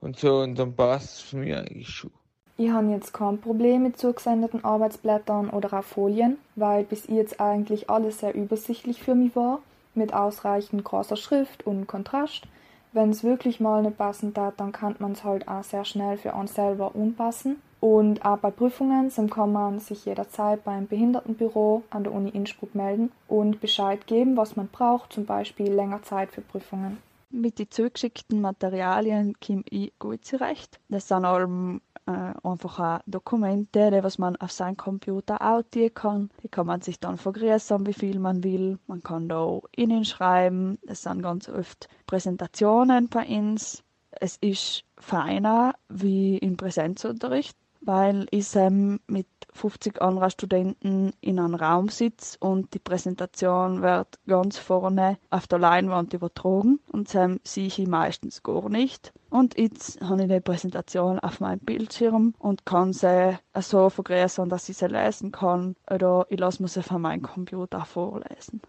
[0.00, 2.10] und so und dann passt es für mich eigentlich schon.
[2.56, 7.88] Ich habe jetzt kein Problem mit zugesendeten Arbeitsblättern oder auch Folien, weil bis jetzt eigentlich
[7.88, 9.60] alles sehr übersichtlich für mich war.
[9.94, 12.44] mit ausreichend großer Schrift und Kontrast.
[12.92, 16.16] Wenn es wirklich mal nicht passen darf, dann kann man es halt auch sehr schnell
[16.16, 17.60] für uns selber umpassen.
[17.80, 23.10] Und auch bei Prüfungen kann man sich jederzeit beim Behindertenbüro an der Uni Innsbruck melden
[23.26, 26.98] und Bescheid geben, was man braucht, zum Beispiel länger Zeit für Prüfungen.
[27.30, 30.78] Mit den zugeschickten Materialien komme ich gut zurecht.
[30.88, 36.30] Das sind allem äh, einfach auch Dokumente, die was man auf seinem Computer ausziehen kann.
[36.42, 38.78] Die kann man sich dann vergrößern, wie viel man will.
[38.88, 40.78] Man kann da innen schreiben.
[40.86, 43.84] Es sind ganz oft Präsentationen bei uns.
[44.10, 51.54] Es ist feiner wie im Präsenzunterricht weil ich ähm, mit 50 anderen Studenten in einem
[51.54, 57.66] Raum sitze und die Präsentation wird ganz vorne auf der Leinwand übertragen und ähm, sehe
[57.66, 59.12] ich meistens gar nicht.
[59.30, 64.68] Und jetzt habe ich die Präsentation auf meinem Bildschirm und kann sie so vergrößern, dass
[64.68, 68.60] ich sie lesen kann oder ich lasse sie von meinem Computer vorlesen.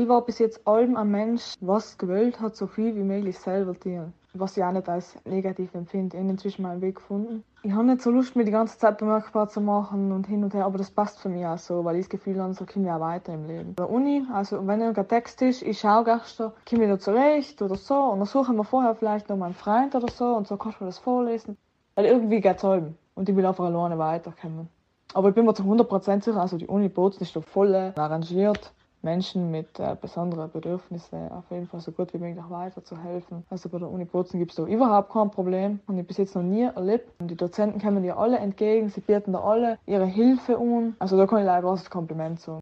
[0.00, 3.78] Ich war bis jetzt allem ein Mensch, was gewollt hat, so viel wie möglich selber
[3.78, 4.12] tun.
[4.34, 6.16] Was ich auch nicht als negativ empfinde.
[6.16, 7.44] Ich habe inzwischen meinen Weg gefunden.
[7.62, 10.54] Ich habe nicht so Lust, mir die ganze Zeit bemerkbar zu machen und hin und
[10.54, 12.86] her, aber das passt für mich auch so, weil ich das Gefühl habe, so komme
[12.86, 13.74] ich auch weiter im Leben.
[13.74, 17.60] Bei der Uni, also wenn irgendein Text ist, ich schaue gestern, komme ich da zurecht
[17.62, 20.56] oder so und dann suchen wir vorher vielleicht noch meinen Freund oder so und so
[20.56, 21.56] kannst du mir das vorlesen.
[21.94, 24.68] Weil irgendwie geht es halb und ich will einfach alleine weiterkommen.
[25.14, 28.72] Aber ich bin mir zu 100% sicher, also die Uni Bozen ist da voll arrangiert.
[29.02, 33.44] Menschen mit äh, besonderen Bedürfnissen auf jeden Fall so gut wie möglich weiterzuhelfen.
[33.50, 35.80] Also bei der Uni Bozen gibt es da überhaupt kein Problem.
[35.86, 37.12] Und ich bis jetzt noch nie erlebt.
[37.20, 40.96] Und die Dozenten kommen dir alle entgegen, sie bieten da alle ihre Hilfe an.
[40.98, 42.60] Also da kann ich leider ein großes Kompliment sagen.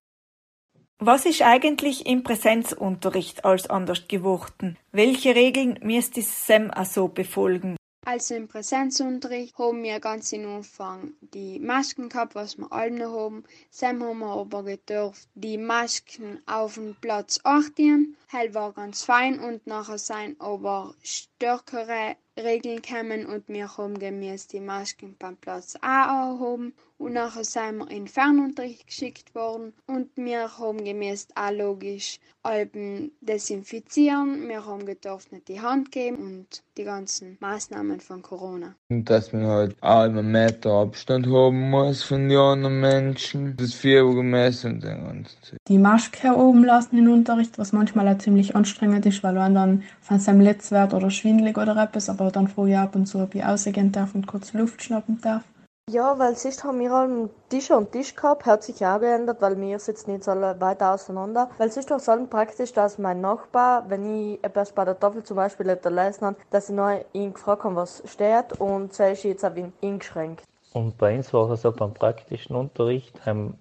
[0.99, 4.79] Was ist eigentlich im Präsenzunterricht als anders geworden?
[4.93, 7.77] Welche Regeln müsste SEM also befolgen?
[8.09, 13.43] Also im Präsenzunterricht haben wir ganz am Anfang die Masken gehabt, was wir alle haben.
[13.81, 18.17] Dann haben wir aber gedurft die Masken auf den Platz achten.
[18.29, 24.47] Hell war ganz fein und nachher sein aber stärkere Regeln kommen und wir haben gemäß
[24.49, 30.09] die Masken beim Platz auch haben und nachher sind wir in Fernunterricht geschickt worden und
[30.17, 36.63] wir haben gemäß auch logisch Alben desinfizieren, wir haben gedurft nicht die Hand geben und
[36.77, 38.77] die ganzen Maßnahmen von Corona.
[38.89, 43.75] Und dass man halt auch immer Meter Abstand haben muss von den anderen Menschen, das
[43.75, 45.59] Fieber gemessen und den ganzen Zeit.
[45.67, 49.83] Die Maske oben lassen im Unterricht, was manchmal auch ziemlich anstrengend ist, weil man dann
[50.01, 53.49] von seinem Letz wird oder schwindelig oder etwas, aber dann vorher ab und zu bisschen
[53.49, 55.43] rausgehen darf und kurz Luft schnappen darf.
[55.89, 59.41] Ja, weil sonst haben wir halt einen Tisch und Tisch gehabt, hat sich auch geändert,
[59.41, 61.49] weil wir sitzen nicht so weit auseinander.
[61.59, 65.37] Weil sonst es halt praktisch, dass mein Nachbar, wenn ich etwas bei der Tafel zum
[65.37, 69.45] Beispiel gelesen habe, dass ich noch ihn gefragt habe, was steht und so ist jetzt
[69.45, 70.43] auch eingeschränkt.
[70.73, 73.19] Und bei uns war es so beim praktischen Unterricht,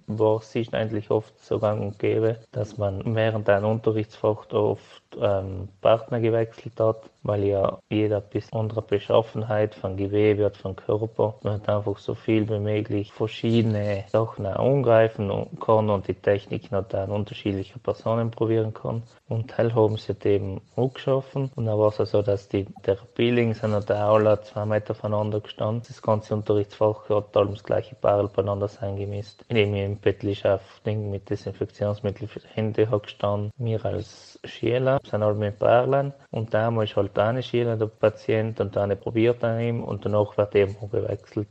[0.07, 5.03] war es sich eigentlich oft so gang und gäbe, dass man während einem Unterrichtsfach oft
[5.21, 11.35] ähm, Partner gewechselt hat, weil ja jeder bis andere Beschaffenheit von Gewebe hat, von Körper.
[11.43, 16.91] Man hat einfach so viel wie möglich verschiedene Sachen angreifen kann und die Technik noch
[16.93, 19.03] an unterschiedliche Personen probieren kann.
[19.27, 21.51] Und Teil haben sie eben auch geschaffen.
[21.55, 25.83] Und dann war es so, dass die Therapielinks an der Aula zwei Meter voneinander gestanden.
[25.87, 29.43] Das ganze Unterrichtsfach hat allem das gleiche Barrel beieinander eingemisst.
[29.47, 33.51] Indem ich im Bettlichschafting mit Desinfektionsmittel für die Hände hat gestanden.
[33.57, 38.75] Wir als Schüler sind halt mit Perlen und damals ist halt Schüler der Patient und
[38.77, 41.49] eine probiert an ihm und danach wird eben gewechselt.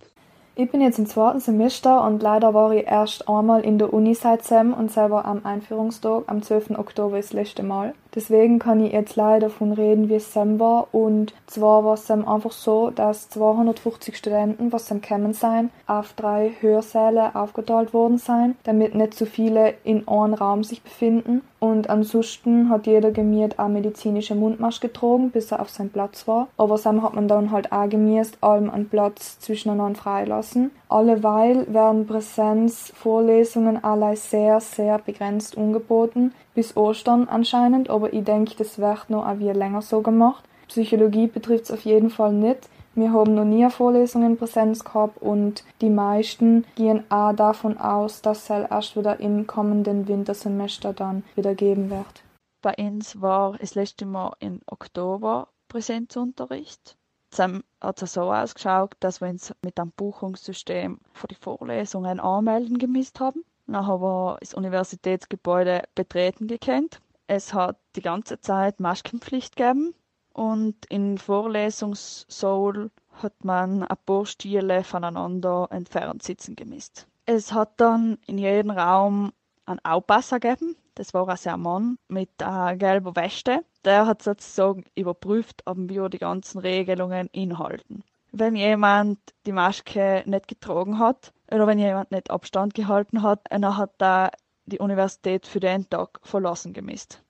[0.56, 4.14] Ich bin jetzt im zweiten Semester und leider war ich erst einmal in der Uni
[4.14, 6.78] seit SEM und selber am Einführungstag am 12.
[6.78, 7.92] Oktober das letzte Mal.
[8.14, 10.88] Deswegen kann ich jetzt leider davon reden, wie es SEM war.
[10.92, 16.12] Und zwar war es SEM einfach so, dass 250 Studenten, was SEM kommen sein, auf
[16.12, 21.42] drei Hörsäle aufgeteilt worden sein, damit nicht zu viele in einem Raum sich befinden.
[21.58, 26.48] Und ansonsten hat jeder gemiert eine medizinische Mundmaske getragen, bis er auf seinem Platz war.
[26.56, 30.70] Aber SEM hat man dann halt auch gemiert, allem einen Platz zwischeneinander freilassen.
[30.88, 36.32] Alleweil werden Präsenzvorlesungen allein sehr, sehr begrenzt angeboten.
[36.54, 40.44] Bis Ostern anscheinend, aber ich denke, das wird noch ein wenig länger so gemacht.
[40.68, 42.68] Psychologie betrifft es auf jeden Fall nicht.
[42.94, 48.22] Wir haben noch nie Vorlesungen in Präsenz gehabt und die meisten gehen auch davon aus,
[48.22, 52.22] dass es erst wieder im kommenden Wintersemester dann wieder geben wird.
[52.62, 56.96] Bei uns war das letzte Mal im Oktober Präsenzunterricht.
[57.36, 62.78] Dann hat es so ausgeschaut, dass wir uns mit dem Buchungssystem für die Vorlesungen anmelden
[62.78, 63.44] gemisst haben.
[63.66, 67.00] Nachher war das Universitätsgebäude betreten gekannt.
[67.26, 69.94] Es hat die ganze Zeit Maskenpflicht gegeben
[70.34, 72.90] und in Vorlesungssaal
[73.22, 77.06] hat man ein paar Stühle voneinander entfernt sitzen gemisst.
[77.24, 79.32] Es hat dann in jedem Raum
[79.64, 83.64] einen Aufpasser gegeben, Das war ein Sermon mit einer gelben Weste.
[83.84, 88.04] Der hat sozusagen überprüft, ob wir die ganzen Regelungen inhalten.
[88.36, 93.76] Wenn jemand die Maske nicht getragen hat oder wenn jemand nicht Abstand gehalten hat, dann
[93.76, 94.32] hat er
[94.66, 97.22] die Universität für den Tag verlassen gemisst.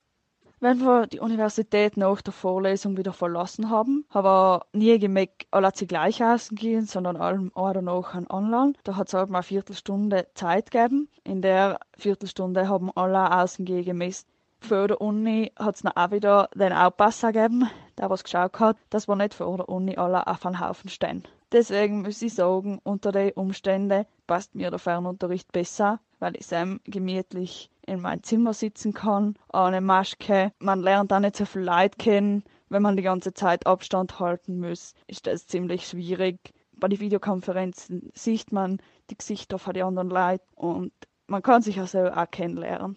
[0.61, 5.73] Wenn wir die Universität nach der Vorlesung wieder verlassen haben, haben wir nie gemerkt, alle
[5.75, 8.73] sie gleich ausgehen, sondern allem oder noch an online.
[8.83, 11.11] Da hat es halt mal eine Viertelstunde Zeit gegeben.
[11.23, 14.27] In der Viertelstunde haben alle außen gemessen.
[14.67, 19.07] Für die Uni hat es auch wieder den Aufpasser gegeben, der was geschaut hat, dass
[19.07, 21.29] wir nicht vor der Uni alle auf einen Haufen stehen.
[21.53, 26.79] Deswegen muss ich sagen, unter den Umständen passt mir der Fernunterricht besser, weil ich sehr
[26.85, 30.53] gemütlich in mein Zimmer sitzen kann, ohne Maske.
[30.61, 32.43] Man lernt auch nicht so viel Leid kennen.
[32.71, 36.39] Wenn man die ganze Zeit Abstand halten muss, ist das ziemlich schwierig.
[36.73, 38.79] Bei den Videokonferenzen sieht man
[39.11, 40.93] die Gesichter von den anderen Leuten und
[41.27, 42.97] man kann sich also auch kennenlernen.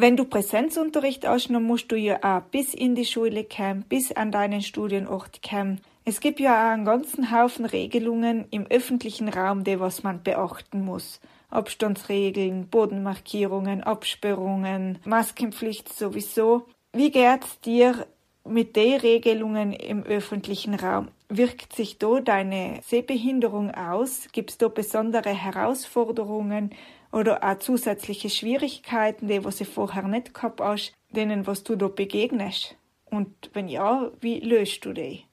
[0.00, 4.30] Wenn du Präsenzunterricht dann musst du ja auch bis in die Schule kommen, bis an
[4.30, 5.80] deinen Studienort kommen.
[6.04, 10.84] Es gibt ja auch einen ganzen Haufen Regelungen im öffentlichen Raum, die was man beachten
[10.84, 11.20] muss.
[11.50, 16.66] Abstandsregeln, Bodenmarkierungen, Absperrungen, Maskenpflicht sowieso.
[16.92, 18.06] Wie geht's dir
[18.44, 21.08] mit den Regelungen im öffentlichen Raum?
[21.28, 24.28] Wirkt sich da deine Sehbehinderung aus?
[24.30, 26.70] Gibt es da besondere Herausforderungen
[27.12, 31.88] oder auch zusätzliche Schwierigkeiten, die was du vorher nicht gehabt hast, denen was du da
[31.88, 32.76] begegnest?
[33.10, 35.24] Und wenn ja, wie löst du die?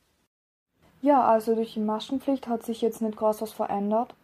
[1.01, 4.15] Ja, also durch die Maskenpflicht hat sich jetzt nicht groß was verändert.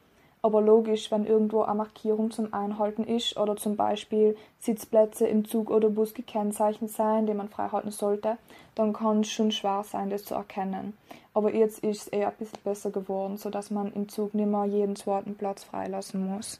[0.43, 5.69] Aber logisch, wenn irgendwo eine Markierung zum Einhalten ist oder zum Beispiel Sitzplätze im Zug
[5.69, 8.37] oder Bus gekennzeichnet sein, die man freihalten sollte,
[8.73, 10.97] dann kann es schon schwer sein, das zu erkennen.
[11.35, 14.65] Aber jetzt ist es eher ein bisschen besser geworden, sodass man im Zug nicht mehr
[14.65, 16.59] jeden zweiten Platz freilassen muss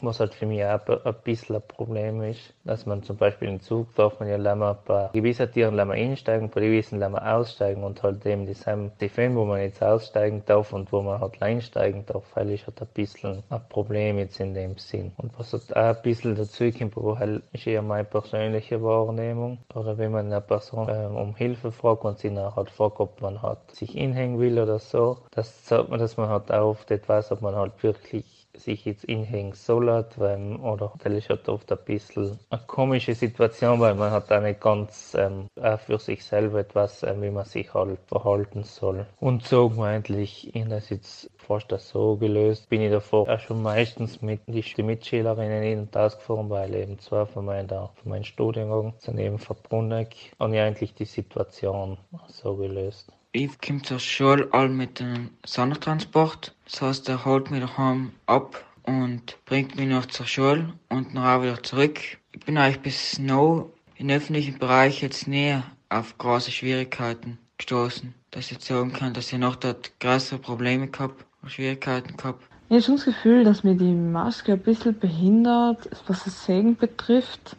[0.00, 3.60] was halt für mich auch ein bisschen ein Problem ist, dass man zum Beispiel im
[3.60, 8.02] Zug darf man ja länger bei gewissen Tieren länger einsteigen, bei gewissen länger aussteigen und
[8.02, 12.24] halt eben dieselben Film, wo man jetzt aussteigen darf und wo man halt einsteigen darf,
[12.34, 15.12] weil ich halt ein bisschen ein Problem jetzt in dem Sinn.
[15.16, 19.58] Und was halt auch ein bisschen dazu kommt, halt ist eher meine persönliche Wahrnehmung.
[19.74, 23.20] Oder wenn man eine Person ähm, um Hilfe fragt und sie nachher halt fragt, ob
[23.20, 26.90] man halt sich hinhängen will oder so, das sagt man, dass man halt auch oft
[26.90, 29.86] etwas, ob man halt wirklich sich jetzt inhängen soll,
[30.16, 34.60] weil, oder das halt oft ein bisschen eine komische Situation, weil man hat auch nicht
[34.60, 39.06] ganz ähm, auch für sich selber etwas, ähm, wie man sich halt verhalten soll.
[39.20, 44.22] Und so eigentlich in das jetzt fast so gelöst, bin ich davor auch schon meistens
[44.22, 49.18] mit die Mitschülerinnen in und ausgefahren, weil eben zwei von meinen, von meinen Studiengang sind
[49.18, 50.06] eben verbunden
[50.38, 51.98] und ich eigentlich die Situation
[52.28, 53.12] so gelöst.
[53.38, 56.54] Ich komme zur Schule all mit dem Sondertransport.
[56.64, 61.42] Das heißt, er holt mich daheim ab und bringt mich noch zur Schule und auch
[61.42, 62.00] wieder zurück.
[62.32, 65.54] Ich bin eigentlich bis now im öffentlichen Bereich jetzt nie
[65.90, 70.88] auf große Schwierigkeiten gestoßen, dass ich jetzt sagen kann, dass ich noch dort größere Probleme
[70.88, 72.42] gehabt Schwierigkeiten gehabt.
[72.70, 76.74] Ich habe schon das Gefühl, dass mir die Maske ein bisschen behindert, was das Segen
[76.74, 77.54] betrifft.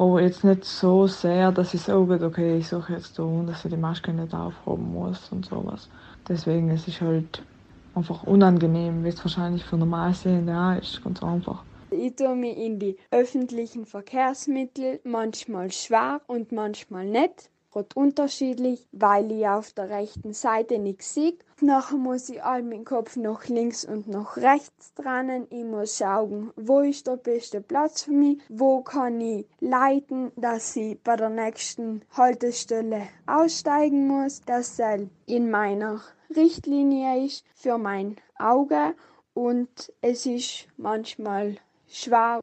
[0.00, 3.70] Aber jetzt nicht so sehr, dass ich sage, okay, ich suche jetzt da dass ich
[3.70, 5.90] die Maske nicht aufhaben muss und sowas.
[6.26, 7.46] Deswegen ist es halt
[7.92, 11.66] einfach unangenehm, wie es wahrscheinlich für Normalsehende auch ist, ganz einfach.
[11.90, 19.30] Ich tue mich in die öffentlichen Verkehrsmittel manchmal schwer und manchmal nicht gerade unterschiedlich, weil
[19.32, 21.34] ich auf der rechten Seite nichts sehe.
[21.60, 25.46] Nachher muss ich all meinen Kopf nach links und nach rechts trennen.
[25.50, 30.74] Ich muss schauen, wo ist der beste Platz für mich, wo kann ich leiten, dass
[30.76, 36.00] ich bei der nächsten Haltestelle aussteigen muss, dass er in meiner
[36.34, 38.94] Richtlinie ist für mein Auge
[39.34, 41.56] und es ist manchmal
[41.86, 42.40] schwer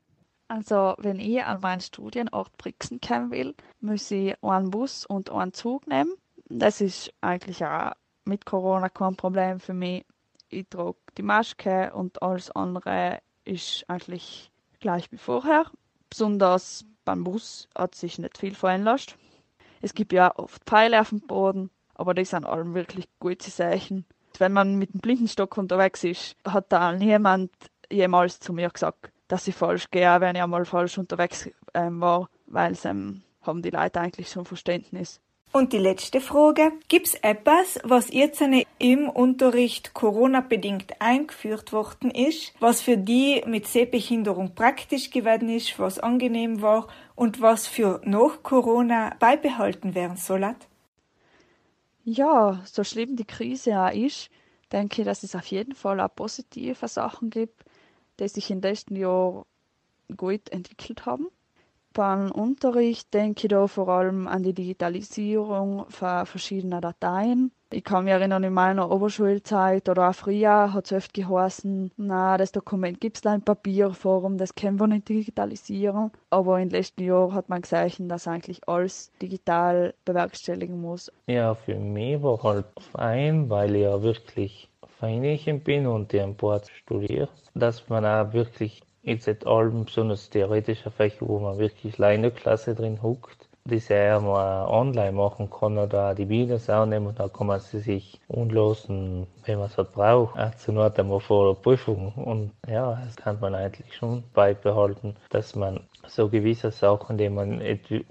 [0.49, 5.53] also, wenn ich an meinen Studienort Brixen kommen will, muss ich einen Bus und einen
[5.53, 6.13] Zug nehmen.
[6.49, 7.91] Das ist eigentlich auch
[8.25, 10.05] mit Corona kein Problem für mich.
[10.49, 15.65] Ich trage die Maske und alles andere ist eigentlich gleich wie vorher.
[16.09, 19.17] Besonders beim Bus hat sich nicht viel verändert.
[19.81, 23.51] Es gibt ja oft Pfeile auf dem Boden, aber die sind alle wirklich gut zu
[23.51, 24.05] sehen.
[24.37, 27.51] Wenn man mit dem Blindenstock unterwegs ist, hat da niemand
[27.91, 32.29] jemals zu mir gesagt, dass ich falsch gehe, wenn ich einmal falsch unterwegs ähm, war,
[32.45, 35.19] weil ähm, haben die Leute eigentlich schon Verständnis.
[35.53, 36.73] Und die letzte Frage.
[36.89, 38.43] Gibt es etwas, was jetzt
[38.79, 45.99] im Unterricht Corona-bedingt eingeführt worden ist, was für die mit Sehbehinderung praktisch geworden ist, was
[45.99, 50.53] angenehm war und was für nach Corona beibehalten werden soll?
[52.03, 54.29] Ja, so schlimm die Krise auch ist,
[54.71, 57.63] denke ich, dass es auf jeden Fall auch positive Sachen gibt
[58.19, 59.45] die sich in den letzten Jahren
[60.15, 61.27] gut entwickelt haben.
[61.97, 67.51] Digitalen Unterricht denke ich da vor allem an die Digitalisierung von verschiedener Dateien.
[67.71, 72.37] Ich kann mich erinnern, in meiner Oberschulzeit oder auch früher hat es oft geheißen, na,
[72.37, 76.11] das Dokument gibt es in Papierform, das können wir nicht digitalisieren.
[76.29, 81.11] Aber in den letzten Jahren hat man gesagt, dass eigentlich alles digital bewerkstelligen muss.
[81.25, 84.69] Ja, für mich war halt fein, weil ich ja wirklich
[84.99, 90.29] Feinchen bin und ich ein Board studiere, dass man auch wirklich jetzt nicht allem besonders
[90.29, 95.77] theoretische Fächer, wo man wirklich alleine Klasse drin huckt, die sehr mal online machen kann
[95.77, 99.91] oder die Videos aufnehmen und dann kann man sie sich unlosen, wenn man es halt
[99.91, 102.13] braucht, auch zur Not einmal vor der Prüfung.
[102.13, 107.61] Und ja, das kann man eigentlich schon beibehalten, dass man so gewisse Sachen, die man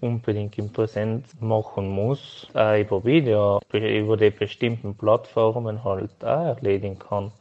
[0.01, 6.99] unbedingt im Präsenz machen muss, auch über Video, über die bestimmten Plattformen halt auch erledigen
[6.99, 7.33] kann.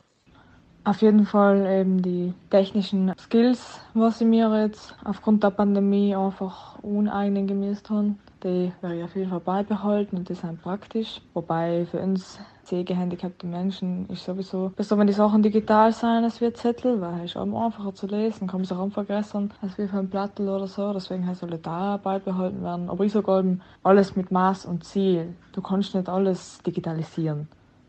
[0.85, 6.77] Auf jeden Fall eben die technischen Skills, was ich mir jetzt aufgrund der Pandemie einfach
[6.83, 8.13] uneignen gemisst habe,
[8.43, 11.21] die werde ich auf jeden Fall beibehalten und die sind praktisch.
[11.33, 16.53] Wobei für uns sehgehandicapte Menschen ist sowieso besser, wenn die Sachen digital sein als wie
[16.53, 20.09] Zettel, weil es auch einfacher zu lesen, kann man sich auch vergessen als für ein
[20.11, 20.93] Plattel oder so.
[20.93, 22.91] Deswegen soll da beibehalten werden.
[22.91, 25.33] Aber ich sage eben, alles mit Maß und Ziel.
[25.51, 27.47] Du kannst nicht alles digitalisieren.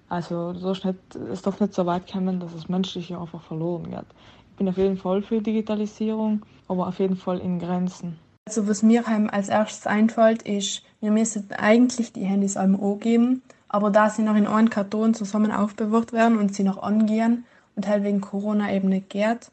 [0.09, 0.53] Also
[0.85, 4.07] nicht, es darf nicht so weit kommen, dass das Menschliche einfach verloren geht.
[4.51, 8.19] Ich bin auf jeden Fall für Digitalisierung, aber auf jeden Fall in Grenzen.
[8.47, 13.91] Also was mir als erstes einfällt, ist, wir müssen eigentlich die Handys allem angeben, aber
[13.91, 17.45] da sie noch in einem Karton zusammen aufbewahrt werden und sie noch angehen
[17.75, 19.51] und halt wegen Corona eben nicht geht,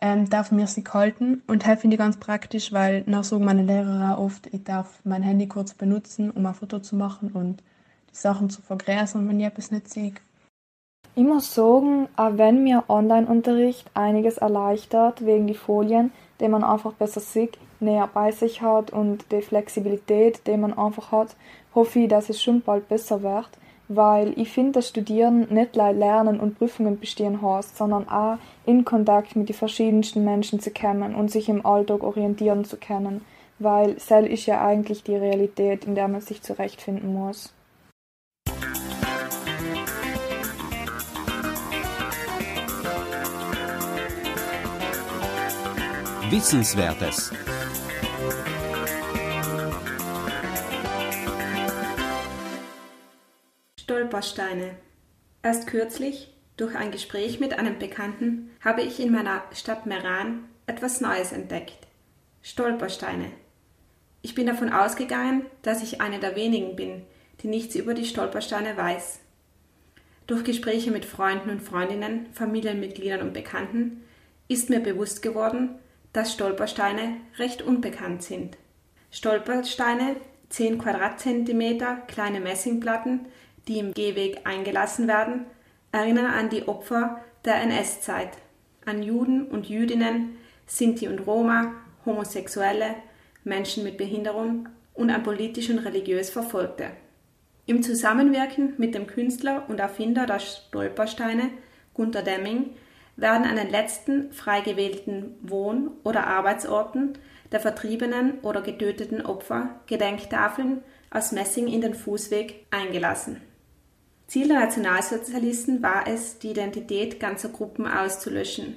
[0.00, 3.62] ähm, darf mir sie halten und halt finde ich ganz praktisch, weil nach sagen meine
[3.62, 7.62] Lehrer oft, ich darf mein Handy kurz benutzen, um ein Foto zu machen und
[8.12, 10.14] die Sachen zu vergrößern, wenn ich etwas nicht sehe.
[11.14, 16.10] Ich muss sagen, auch wenn mir Online-Unterricht einiges erleichtert wegen die Folien,
[16.40, 21.12] die man einfach besser sieht, näher bei sich hat und die Flexibilität, die man einfach
[21.12, 21.36] hat,
[21.74, 23.50] hoffe ich, dass es schon bald besser wird,
[23.88, 28.86] weil ich finde, dass Studieren nicht leider Lernen und Prüfungen bestehen heißt, sondern auch in
[28.86, 33.22] Kontakt mit den verschiedensten Menschen zu kommen und sich im Alltag orientieren zu können,
[33.58, 37.52] weil Cell ist ja eigentlich die Realität, in der man sich zurechtfinden muss.
[46.32, 47.30] Wissenswertes.
[53.78, 54.76] Stolpersteine.
[55.42, 61.02] Erst kürzlich, durch ein Gespräch mit einem Bekannten, habe ich in meiner Stadt Meran etwas
[61.02, 61.86] Neues entdeckt.
[62.40, 63.30] Stolpersteine.
[64.22, 67.02] Ich bin davon ausgegangen, dass ich eine der wenigen bin,
[67.42, 69.20] die nichts über die Stolpersteine weiß.
[70.26, 74.02] Durch Gespräche mit Freunden und Freundinnen, Familienmitgliedern und Bekannten
[74.48, 75.78] ist mir bewusst geworden,
[76.12, 78.58] dass Stolpersteine recht unbekannt sind.
[79.10, 80.16] Stolpersteine,
[80.48, 83.26] 10 Quadratzentimeter kleine Messingplatten,
[83.68, 85.46] die im Gehweg eingelassen werden,
[85.92, 88.38] erinnern an die Opfer der NS-Zeit,
[88.84, 90.36] an Juden und Jüdinnen,
[90.66, 91.72] Sinti und Roma,
[92.04, 92.96] Homosexuelle,
[93.44, 96.90] Menschen mit Behinderung und an politisch und religiös Verfolgte.
[97.66, 101.50] Im Zusammenwirken mit dem Künstler und Erfinder der Stolpersteine,
[101.94, 102.70] Gunter Demming,
[103.22, 107.16] werden an den letzten frei gewählten Wohn- oder Arbeitsorten
[107.52, 113.40] der vertriebenen oder getöteten Opfer Gedenktafeln aus Messing in den Fußweg eingelassen.
[114.26, 118.76] Ziel der Nationalsozialisten war es, die Identität ganzer Gruppen auszulöschen.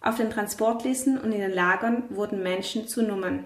[0.00, 3.44] Auf den Transportlisten und in den Lagern wurden Menschen zu Nummern.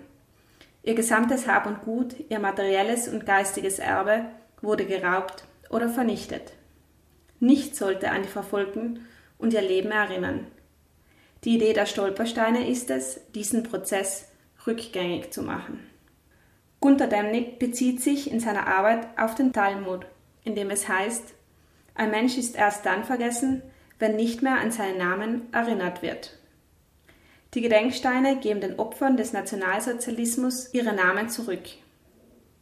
[0.82, 4.24] Ihr gesamtes Hab und Gut, ihr materielles und geistiges Erbe
[4.62, 6.54] wurde geraubt oder vernichtet.
[7.38, 9.05] Nichts sollte an die Verfolgten
[9.38, 10.46] und ihr Leben erinnern.
[11.44, 14.28] Die Idee der Stolpersteine ist es, diesen Prozess
[14.66, 15.80] rückgängig zu machen.
[16.80, 20.06] Gunther Demnig bezieht sich in seiner Arbeit auf den Talmud,
[20.44, 21.34] in dem es heißt,
[21.94, 23.62] ein Mensch ist erst dann vergessen,
[23.98, 26.38] wenn nicht mehr an seinen Namen erinnert wird.
[27.54, 31.62] Die Gedenksteine geben den Opfern des Nationalsozialismus ihre Namen zurück.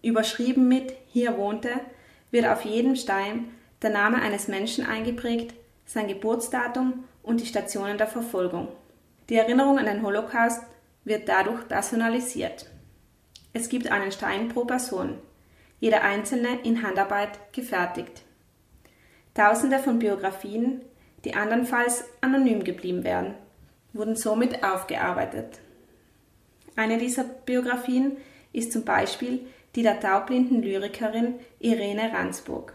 [0.02, 1.70] Überschrieben mit Hier wohnte
[2.30, 3.48] wird auf jedem Stein
[3.82, 5.54] der Name eines Menschen eingeprägt,
[5.84, 8.68] sein Geburtsdatum und die Stationen der Verfolgung.
[9.28, 10.62] Die Erinnerung an den Holocaust
[11.04, 12.66] wird dadurch personalisiert.
[13.52, 15.18] Es gibt einen Stein pro Person,
[15.80, 18.22] jeder einzelne in Handarbeit gefertigt.
[19.34, 20.80] Tausende von Biografien,
[21.24, 23.34] die andernfalls anonym geblieben wären,
[23.92, 25.60] wurden somit aufgearbeitet.
[26.76, 28.16] Eine dieser Biografien
[28.52, 32.72] ist zum Beispiel die der taubblinden Lyrikerin Irene Ransburg.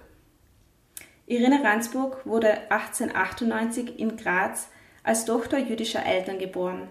[1.29, 4.69] Irene Ransburg wurde 1898 in Graz
[5.03, 6.87] als Tochter jüdischer Eltern geboren,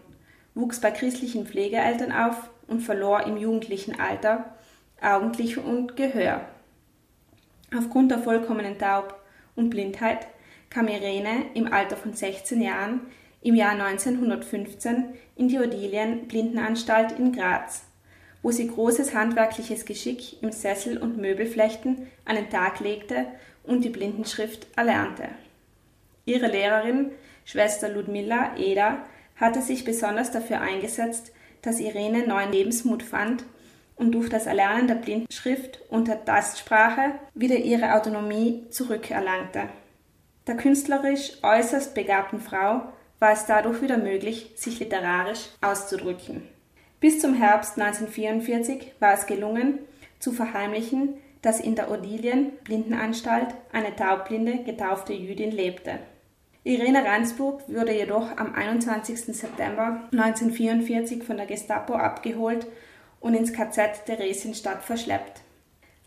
[0.54, 4.54] wuchs bei christlichen Pflegeeltern auf und verlor im jugendlichen Alter
[5.00, 6.42] Augenlicht und Gehör.
[7.76, 9.20] Aufgrund der vollkommenen Taub-
[9.56, 10.28] und Blindheit
[10.70, 13.00] kam Irene im Alter von 16 Jahren
[13.42, 17.82] im Jahr 1915 in die Odilien Blindenanstalt in Graz,
[18.42, 23.26] wo sie großes handwerkliches Geschick im Sessel- und Möbelflechten an den Tag legte
[23.68, 25.28] und die Blindenschrift erlernte.
[26.24, 27.10] Ihre Lehrerin,
[27.44, 28.98] Schwester Ludmilla Eder,
[29.36, 31.32] hatte sich besonders dafür eingesetzt,
[31.62, 33.44] dass Irene neuen Lebensmut fand
[33.96, 39.68] und durch das Erlernen der Blindenschrift und der Tastsprache wieder ihre Autonomie zurückerlangte.
[40.46, 46.42] Der künstlerisch äußerst begabten Frau war es dadurch wieder möglich, sich literarisch auszudrücken.
[47.00, 49.78] Bis zum Herbst 1944 war es gelungen,
[50.18, 55.98] zu verheimlichen, dass in der Odilien Blindenanstalt eine taubblinde, getaufte Jüdin lebte.
[56.64, 59.20] Irene Reinsburg wurde jedoch am 21.
[59.36, 62.66] September 1944 von der Gestapo abgeholt
[63.20, 65.42] und ins KZ Theresienstadt verschleppt.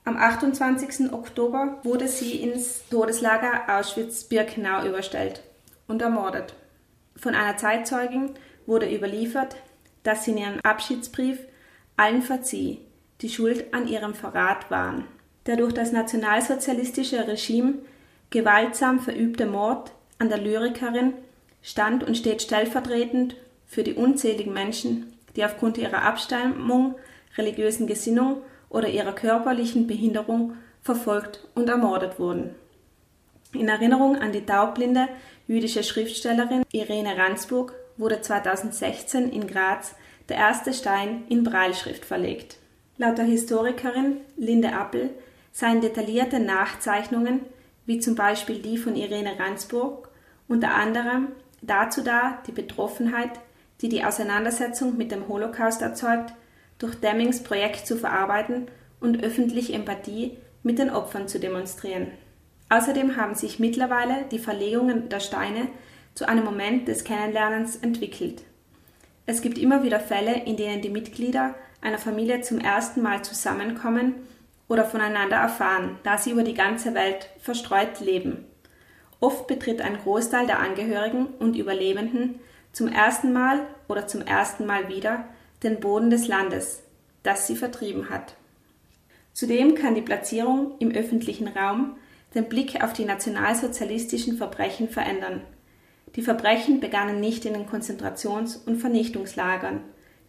[0.03, 1.13] Am 28.
[1.13, 5.43] Oktober wurde sie ins Todeslager Auschwitz-Birkenau überstellt
[5.87, 6.55] und ermordet.
[7.15, 8.31] Von einer Zeitzeugin
[8.65, 9.55] wurde überliefert,
[10.03, 11.39] dass sie in ihrem Abschiedsbrief
[11.97, 12.79] allen verzieh,
[13.21, 15.05] die schuld an ihrem Verrat waren.
[15.45, 17.75] Der durch das nationalsozialistische Regime
[18.29, 21.13] gewaltsam verübte Mord an der Lyrikerin
[21.61, 23.35] stand und steht stellvertretend
[23.67, 26.95] für die unzähligen Menschen, die aufgrund ihrer Abstammung,
[27.37, 32.55] religiösen Gesinnung oder ihrer körperlichen Behinderung verfolgt und ermordet wurden.
[33.53, 35.07] In Erinnerung an die taubblinde
[35.47, 39.95] jüdische Schriftstellerin Irene Ransburg wurde 2016 in Graz
[40.29, 42.57] der erste Stein in Breilschrift verlegt.
[42.97, 45.09] Laut der Historikerin Linde Appel
[45.51, 47.41] seien detaillierte Nachzeichnungen,
[47.85, 50.09] wie zum Beispiel die von Irene Ransburg,
[50.47, 51.29] unter anderem
[51.61, 53.31] dazu da, die Betroffenheit,
[53.81, 56.33] die die Auseinandersetzung mit dem Holocaust erzeugt,
[56.79, 58.67] durch Demings Projekt zu verarbeiten
[58.99, 62.07] und öffentlich Empathie mit den Opfern zu demonstrieren.
[62.69, 65.67] Außerdem haben sich mittlerweile die Verlegungen der Steine
[66.13, 68.43] zu einem Moment des Kennenlernens entwickelt.
[69.25, 74.15] Es gibt immer wieder Fälle, in denen die Mitglieder einer Familie zum ersten Mal zusammenkommen
[74.71, 78.45] oder voneinander erfahren, da sie über die ganze Welt verstreut leben.
[79.19, 82.39] Oft betritt ein Großteil der Angehörigen und Überlebenden
[82.71, 85.25] zum ersten Mal oder zum ersten Mal wieder
[85.61, 86.83] den Boden des Landes,
[87.21, 88.35] das sie vertrieben hat.
[89.33, 91.97] Zudem kann die Platzierung im öffentlichen Raum
[92.33, 95.41] den Blick auf die nationalsozialistischen Verbrechen verändern.
[96.15, 99.81] Die Verbrechen begannen nicht in den Konzentrations- und Vernichtungslagern.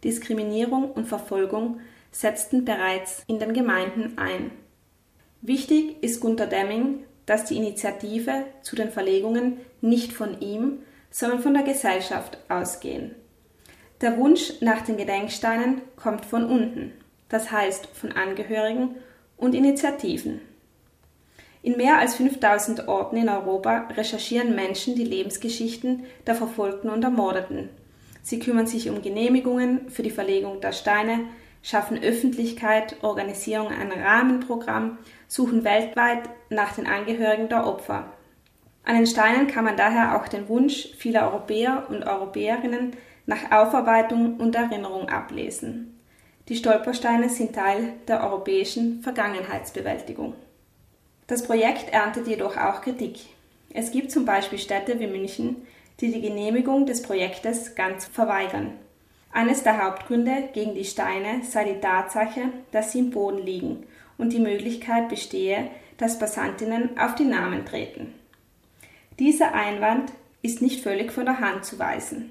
[0.03, 1.79] Diskriminierung und Verfolgung
[2.13, 4.51] setzten bereits in den Gemeinden ein.
[5.41, 10.79] Wichtig ist Gunter Demming, dass die Initiative zu den Verlegungen nicht von ihm,
[11.09, 13.15] sondern von der Gesellschaft ausgehen.
[14.01, 16.93] Der Wunsch nach den Gedenksteinen kommt von unten,
[17.29, 18.95] das heißt von Angehörigen
[19.37, 20.41] und Initiativen.
[21.61, 27.69] In mehr als 5000 Orten in Europa recherchieren Menschen die Lebensgeschichten der Verfolgten und Ermordeten.
[28.21, 31.21] Sie kümmern sich um Genehmigungen für die Verlegung der Steine,
[31.63, 38.13] schaffen Öffentlichkeit, organisieren ein Rahmenprogramm, suchen weltweit nach den Angehörigen der Opfer.
[38.83, 42.95] An den Steinen kann man daher auch den Wunsch vieler Europäer und Europäerinnen
[43.25, 45.99] nach Aufarbeitung und Erinnerung ablesen.
[46.49, 50.35] Die Stolpersteine sind Teil der europäischen Vergangenheitsbewältigung.
[51.27, 53.21] Das Projekt erntet jedoch auch Kritik.
[53.69, 55.65] Es gibt zum Beispiel Städte wie München,
[56.01, 58.73] die die Genehmigung des Projektes ganz verweigern.
[59.33, 63.85] Eines der Hauptgründe gegen die Steine sei die Tatsache, dass sie im Boden liegen
[64.19, 68.13] und die Möglichkeit bestehe, dass Passantinnen auf die Namen treten.
[69.17, 70.11] Dieser Einwand
[70.43, 72.29] ist nicht völlig von der Hand zu weisen.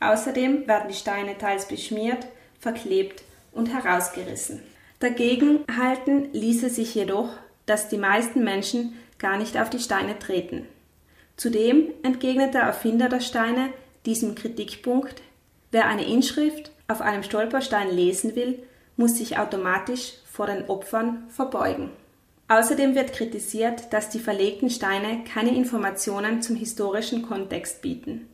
[0.00, 2.26] Außerdem werden die Steine teils beschmiert,
[2.58, 3.22] verklebt
[3.52, 4.62] und herausgerissen.
[5.00, 7.28] Dagegen halten ließe sich jedoch,
[7.66, 10.66] dass die meisten Menschen gar nicht auf die Steine treten.
[11.36, 13.68] Zudem entgegnet der Erfinder der Steine
[14.06, 15.22] diesem Kritikpunkt,
[15.72, 18.62] wer eine Inschrift auf einem Stolperstein lesen will,
[18.96, 21.90] muss sich automatisch vor den Opfern verbeugen.
[22.48, 28.28] Außerdem wird kritisiert, dass die verlegten Steine keine Informationen zum historischen Kontext bieten.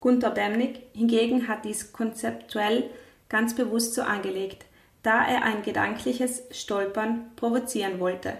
[0.00, 2.88] Gunther Demnig hingegen hat dies konzeptuell
[3.28, 4.66] ganz bewusst so angelegt,
[5.02, 8.34] da er ein gedankliches Stolpern provozieren wollte.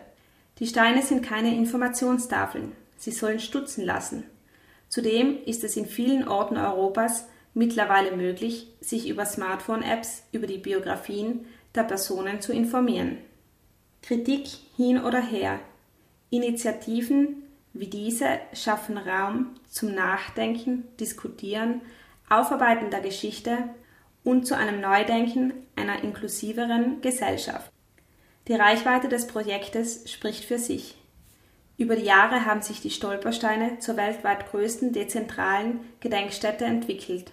[0.61, 4.25] Die Steine sind keine Informationstafeln, sie sollen stutzen lassen.
[4.89, 7.27] Zudem ist es in vielen Orten Europas
[7.59, 11.45] mittlerweile möglich, sich über Smartphone-Apps über die Biografien
[11.75, 13.19] der Personen zu informieren.
[14.01, 15.59] Kritik hin oder her.
[16.31, 21.83] Initiativen wie diese schaffen Raum zum Nachdenken, Diskutieren,
[22.29, 23.59] Aufarbeiten der Geschichte
[24.25, 27.71] und zu einem Neudenken einer inklusiveren Gesellschaft.
[28.47, 30.97] Die Reichweite des Projektes spricht für sich.
[31.77, 37.33] Über die Jahre haben sich die Stolpersteine zur weltweit größten dezentralen Gedenkstätte entwickelt.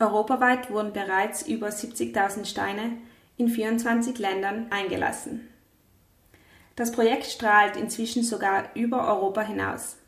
[0.00, 2.92] Europaweit wurden bereits über 70.000 Steine
[3.36, 5.48] in 24 Ländern eingelassen.
[6.74, 9.98] Das Projekt strahlt inzwischen sogar über Europa hinaus.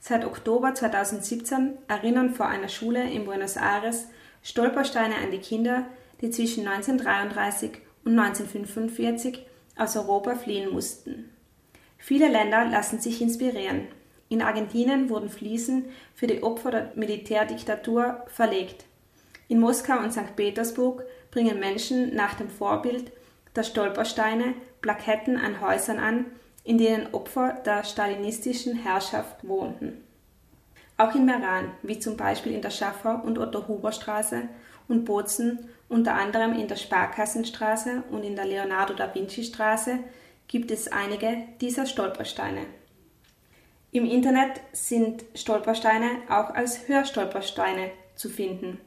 [0.00, 4.08] Seit Oktober 2017 erinnern vor einer Schule in Buenos Aires
[4.42, 5.86] Stolpersteine an die Kinder,
[6.20, 7.72] die zwischen 1933
[8.04, 9.46] und 1945
[9.76, 11.30] aus Europa fliehen mussten.
[11.98, 13.86] Viele Länder lassen sich inspirieren.
[14.28, 15.84] In Argentinien wurden Fliesen
[16.14, 18.86] für die Opfer der Militärdiktatur verlegt.
[19.52, 20.34] In Moskau und St.
[20.34, 23.12] Petersburg bringen Menschen nach dem Vorbild
[23.54, 26.24] der Stolpersteine Plaketten an Häusern an,
[26.64, 30.04] in denen Opfer der stalinistischen Herrschaft wohnten.
[30.96, 34.48] Auch in Meran, wie zum Beispiel in der Schaffer- und Otto-Huber-Straße
[34.88, 39.98] und Bozen, unter anderem in der Sparkassenstraße und in der Leonardo da Vinci-Straße,
[40.48, 42.64] gibt es einige dieser Stolpersteine.
[43.90, 48.78] Im Internet sind Stolpersteine auch als Hörstolpersteine zu finden.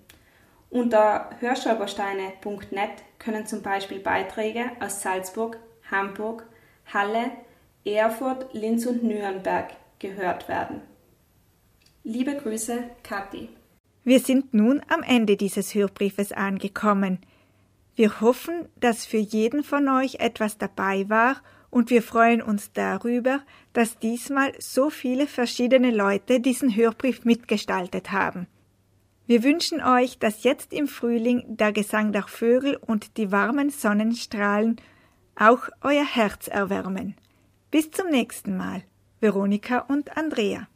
[0.76, 5.58] Unter hörstolpersteine.net können zum Beispiel Beiträge aus Salzburg,
[5.90, 6.46] Hamburg,
[6.94, 7.32] Halle,
[7.86, 9.70] Erfurt, Linz und Nürnberg
[10.00, 10.82] gehört werden.
[12.04, 13.48] Liebe Grüße, Kathi.
[14.04, 17.20] Wir sind nun am Ende dieses Hörbriefes angekommen.
[17.96, 21.38] Wir hoffen, dass für jeden von euch etwas dabei war
[21.70, 23.40] und wir freuen uns darüber,
[23.72, 28.48] dass diesmal so viele verschiedene Leute diesen Hörbrief mitgestaltet haben.
[29.28, 34.76] Wir wünschen euch, dass jetzt im Frühling der Gesang der Vögel und die warmen Sonnenstrahlen
[35.36, 37.16] auch euer Herz erwärmen.
[37.72, 38.84] Bis zum nächsten Mal.
[39.20, 40.68] Veronika und Andrea.